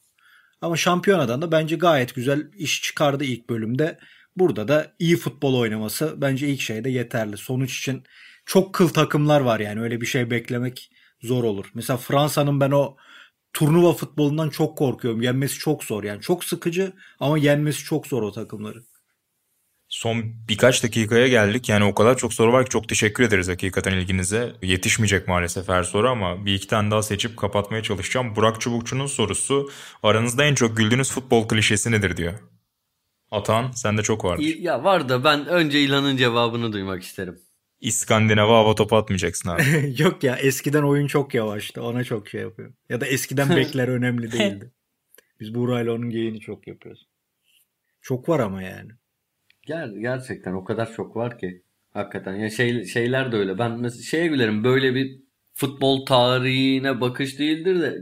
[0.62, 4.00] Ama şampiyonadan da bence gayet güzel iş çıkardı ilk bölümde.
[4.36, 7.38] Burada da iyi futbol oynaması bence ilk şeyde yeterli.
[7.38, 8.04] Sonuç için
[8.46, 11.66] çok kıl takımlar var yani öyle bir şey beklemek zor olur.
[11.74, 12.98] Mesela Fransa'nın ben o
[13.54, 15.22] turnuva futbolundan çok korkuyorum.
[15.22, 16.22] Yenmesi çok zor yani.
[16.22, 18.84] Çok sıkıcı ama yenmesi çok zor o takımları.
[19.90, 21.70] Son birkaç dakikaya geldik.
[21.70, 24.56] Yani o kadar çok soru var ki çok teşekkür ederiz hakikaten ilginize.
[24.62, 28.36] Yetişmeyecek maalesef her soru ama bir iki tane daha seçip kapatmaya çalışacağım.
[28.36, 29.70] Burak Çubukçu'nun sorusu
[30.04, 32.40] aranızda en çok güldüğünüz futbol klişesi nedir diyor.
[33.32, 34.44] Atan sende çok vardır.
[34.44, 37.40] Ya var da ben önce İlhan'ın cevabını duymak isterim.
[37.82, 39.64] İskandinav'a hava topu atmayacaksın abi.
[39.98, 41.84] Yok ya eskiden oyun çok yavaştı.
[41.84, 42.74] Ona çok şey yapıyor.
[42.90, 44.72] Ya da eskiden bekler önemli değildi.
[45.40, 47.08] Biz Buğra'yla onun geyini çok yapıyoruz.
[48.02, 48.92] Çok var ama yani.
[49.66, 51.64] Ger gerçekten o kadar çok var ki.
[51.94, 53.58] Hakikaten ya şey, şeyler de öyle.
[53.58, 55.20] Ben mesela şeye gülerim böyle bir
[55.54, 57.98] futbol tarihine bakış değildir de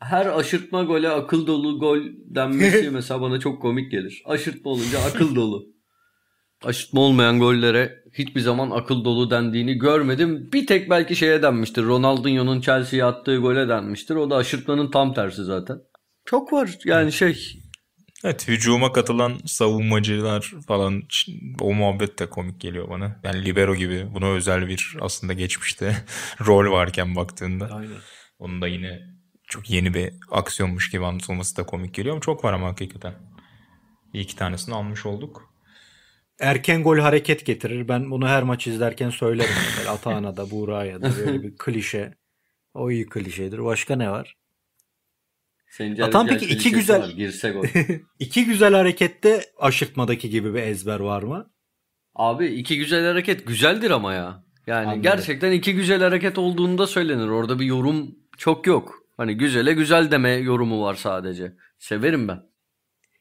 [0.00, 4.22] her aşırtma gole akıl dolu gol denmesi mesela bana çok komik gelir.
[4.24, 5.66] Aşırtma olunca akıl dolu.
[6.64, 10.50] Aşırtma olmayan gollere hiçbir zaman akıl dolu dendiğini görmedim.
[10.52, 11.82] Bir tek belki şeye denmiştir.
[11.82, 14.14] Ronaldinho'nun Chelsea'ye attığı gole denmiştir.
[14.14, 15.78] O da aşırtmanın tam tersi zaten.
[16.24, 17.62] Çok var yani şey.
[18.24, 21.02] Evet hücuma katılan savunmacılar falan
[21.60, 23.20] o muhabbet de komik geliyor bana.
[23.24, 25.96] Yani libero gibi buna özel bir aslında geçmişte
[26.46, 27.68] rol varken baktığında.
[27.72, 27.96] Aynen.
[28.38, 29.15] Onun da yine
[29.46, 32.20] çok yeni bir aksiyonmuş gibi anlatılması da komik geliyor.
[32.20, 33.14] Çok var ama hakikaten.
[34.14, 35.56] Bir iki tanesini almış olduk
[36.38, 37.88] erken gol hareket getirir.
[37.88, 39.54] Ben bunu her maç izlerken söylerim.
[39.76, 42.14] Mesela Atahan'a da Buğra'ya da böyle bir klişe.
[42.74, 43.64] O iyi klişedir.
[43.64, 44.36] Başka ne var?
[46.02, 47.64] Atan peki iki güzel var, girse gol.
[48.18, 51.50] iki güzel harekette aşırtmadaki gibi bir ezber var mı?
[52.14, 54.44] Abi iki güzel hareket güzeldir ama ya.
[54.66, 55.02] Yani Anladım.
[55.02, 57.28] gerçekten iki güzel hareket olduğunda söylenir.
[57.28, 58.95] Orada bir yorum çok yok.
[59.16, 61.52] Hani güzele güzel deme yorumu var sadece.
[61.78, 62.42] Severim ben.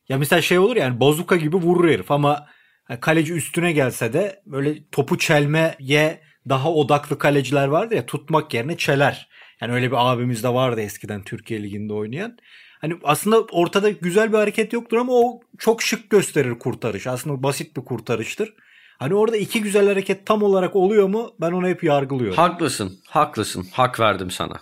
[0.10, 2.48] Ya mesela şey olur yani bozuka gibi vurur herif ama
[2.90, 8.78] yani kaleci üstüne gelse de böyle topu çelmeye daha odaklı kaleciler vardı ya tutmak yerine
[8.78, 9.30] çeler.
[9.62, 12.38] Yani öyle bir abimiz de vardı eskiden Türkiye Ligi'nde oynayan.
[12.82, 17.08] Hani aslında ortada güzel bir hareket yoktur ama o çok şık gösterir kurtarış.
[17.08, 18.54] Aslında basit bir kurtarıştır.
[19.00, 21.36] Hani orada iki güzel hareket tam olarak oluyor mu?
[21.42, 22.38] Ben onu hep yargılıyorum.
[22.38, 23.00] Haklısın.
[23.10, 23.68] Haklısın.
[23.72, 24.62] Hak verdim sana.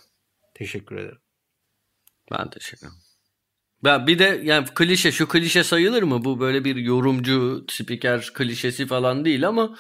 [0.56, 1.23] Teşekkür ederim.
[2.34, 2.94] Ben teşekkür ederim.
[3.86, 6.26] Ya bir de yani klişe şu klişe sayılır mı?
[6.26, 9.78] Bu böyle bir yorumcu, spiker klişesi falan değil ama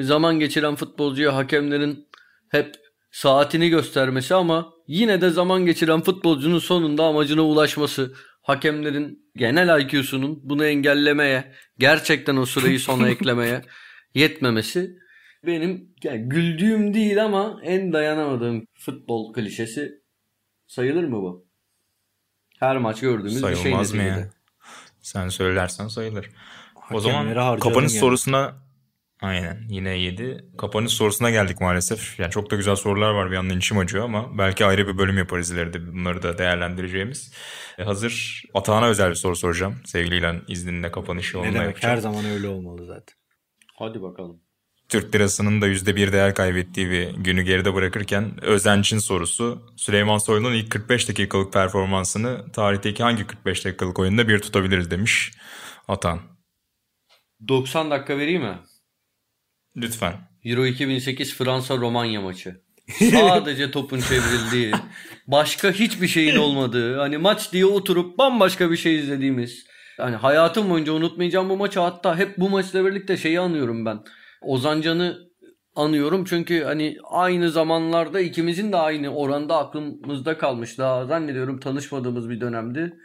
[0.00, 2.08] zaman geçiren futbolcuya hakemlerin
[2.48, 2.74] hep
[3.10, 8.14] saatini göstermesi ama yine de zaman geçiren futbolcunun sonunda amacına ulaşması.
[8.42, 13.62] Hakemlerin genel IQ'sunun bunu engellemeye, gerçekten o süreyi sona eklemeye
[14.14, 14.96] yetmemesi
[15.46, 20.02] benim yani güldüğüm değil ama en dayanamadığım futbol klişesi
[20.66, 21.51] sayılır mı bu?
[22.62, 24.28] Her maç gördüğümüz Sayılmaz bir şey Sayılmaz mı ya?
[25.00, 26.30] Sen söylersen sayılır.
[26.92, 28.00] O zaman kapanış yani.
[28.00, 28.56] sorusuna
[29.22, 30.44] aynen yine 7.
[30.58, 32.20] Kapanış sorusuna geldik maalesef.
[32.20, 35.18] Yani çok da güzel sorular var bir yandan içim acıyor ama belki ayrı bir bölüm
[35.18, 37.32] yaparız ileride bunları da değerlendireceğimiz.
[37.78, 39.76] E hazır Atahan'a özel bir soru soracağım.
[39.84, 41.96] Sevgili İlan izninle kapanışı onunla yapacağım.
[41.96, 43.16] Her zaman öyle olmalı zaten.
[43.74, 44.40] Hadi bakalım.
[44.92, 50.70] Türk lirasının da %1 değer kaybettiği bir günü geride bırakırken Özenç'in sorusu Süleyman Soylu'nun ilk
[50.70, 55.32] 45 dakikalık performansını tarihteki hangi 45 dakikalık oyunda bir tutabiliriz demiş
[55.88, 56.20] Atan.
[57.48, 58.58] 90 dakika vereyim mi?
[59.76, 60.14] Lütfen.
[60.44, 62.60] Euro 2008 Fransa-Romanya maçı.
[63.10, 64.72] Sadece topun çevrildiği,
[65.26, 69.66] başka hiçbir şeyin olmadığı, hani maç diye oturup bambaşka bir şey izlediğimiz.
[69.96, 74.00] Hani hayatım boyunca unutmayacağım bu maçı hatta hep bu maçla birlikte şeyi anıyorum ben.
[74.42, 75.32] Ozan Can'ı
[75.76, 80.78] anıyorum çünkü hani aynı zamanlarda ikimizin de aynı oranda aklımızda kalmış.
[80.78, 82.98] Daha zannediyorum tanışmadığımız bir dönemdi.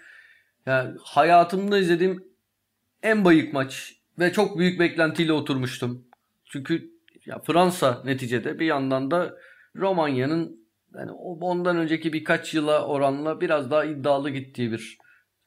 [0.66, 2.24] Yani hayatımda izlediğim
[3.04, 6.08] en bayık maç ve çok büyük beklentiyle oturmuştum.
[6.46, 6.92] Çünkü
[7.26, 9.38] ya Fransa neticede bir yandan da
[9.76, 14.98] Romanya'nın yani ondan önceki birkaç yıla oranla biraz daha iddialı gittiği bir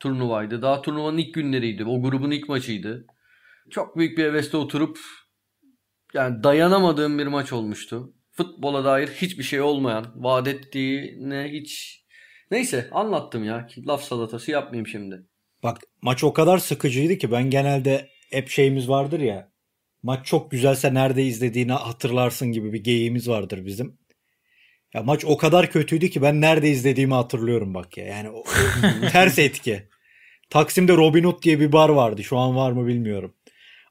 [0.00, 0.62] turnuvaydı.
[0.62, 1.84] Daha turnuvanın ilk günleriydi.
[1.84, 3.06] O grubun ilk maçıydı.
[3.70, 4.98] Çok büyük bir hevesle oturup
[6.14, 8.14] yani dayanamadığım bir maç olmuştu.
[8.30, 12.00] Futbola dair hiçbir şey olmayan, vaat ettiğine hiç
[12.50, 13.68] neyse anlattım ya.
[13.86, 15.26] Laf salatası yapmayayım şimdi.
[15.62, 19.50] Bak maç o kadar sıkıcıydı ki ben genelde hep şeyimiz vardır ya.
[20.02, 23.98] Maç çok güzelse nerede izlediğini hatırlarsın gibi bir geyiğimiz vardır bizim.
[24.94, 28.06] Ya maç o kadar kötüydü ki ben nerede izlediğimi hatırlıyorum bak ya.
[28.06, 28.44] Yani o,
[29.12, 29.88] ters etki.
[30.50, 32.24] Taksim'de Robin Hood diye bir bar vardı.
[32.24, 33.34] Şu an var mı bilmiyorum.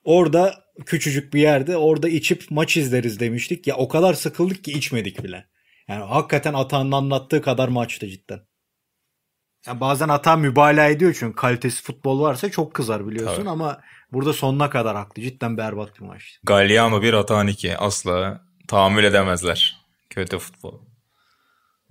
[0.03, 0.53] Orada
[0.85, 3.67] küçücük bir yerde orada içip maç izleriz demiştik.
[3.67, 5.45] Ya o kadar sıkıldık ki içmedik bile.
[5.87, 8.39] Yani hakikaten Atahan'ın anlattığı kadar maçtı cidden.
[9.67, 13.49] Yani bazen Ata mübalağa ediyor çünkü kalitesi futbol varsa çok kızar biliyorsun Tabii.
[13.49, 15.21] ama burada sonuna kadar haklı.
[15.21, 16.39] Cidden berbat bir maçtı.
[16.43, 19.77] Galliano bir Atahan 2 asla tahammül edemezler.
[20.09, 20.79] Kötü futbol.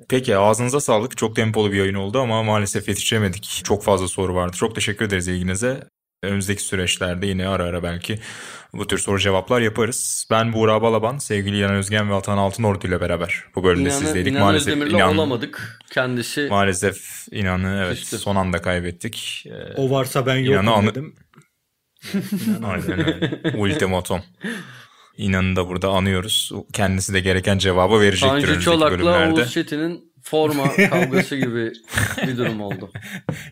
[0.09, 1.17] Peki ağzınıza sağlık.
[1.17, 3.63] Çok tempolu bir yayın oldu ama maalesef yetişemedik.
[3.65, 4.57] Çok fazla soru vardı.
[4.57, 5.89] Çok teşekkür ederiz ilginize.
[6.23, 8.19] Önümüzdeki süreçlerde yine ara ara belki
[8.73, 10.27] bu tür soru cevaplar yaparız.
[10.31, 14.33] Ben Buğra Balaban, sevgili İlhan Özgen ve Atan Altınordu ile beraber bu bölümde İnanı, sizdeydik.
[14.33, 15.79] İnan maalesef İnan olamadık.
[15.91, 18.19] Kendisi maalesef İnan'ı evet küstü.
[18.19, 19.45] son anda kaybettik.
[19.47, 20.91] Ee, o varsa ben yokum anı...
[20.91, 21.15] dedim.
[22.65, 23.53] Aynen öyle.
[23.57, 24.23] Ultimatum.
[25.17, 26.53] İnan'ı da burada anıyoruz.
[26.73, 29.41] Kendisi de gereken cevabı verecektir Tanju önümüzdeki Çolak'la bölümlerde.
[29.41, 31.73] Oğuz Çetin'in forma kavgası gibi
[32.27, 32.91] bir durum oldu.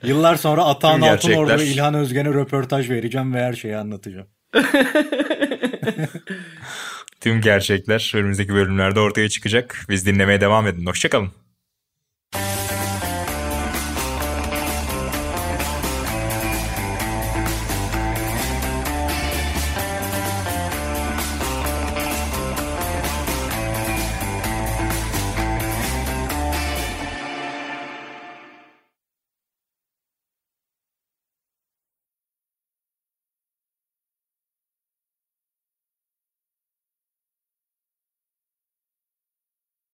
[0.03, 4.27] Yıllar sonra Atahan Altınordu ve İlhan Özgen'e röportaj vereceğim ve her şeyi anlatacağım.
[7.21, 9.87] Tüm gerçekler önümüzdeki bölümlerde ortaya çıkacak.
[9.89, 10.87] Biz dinlemeye devam edin.
[10.87, 11.33] Hoşçakalın.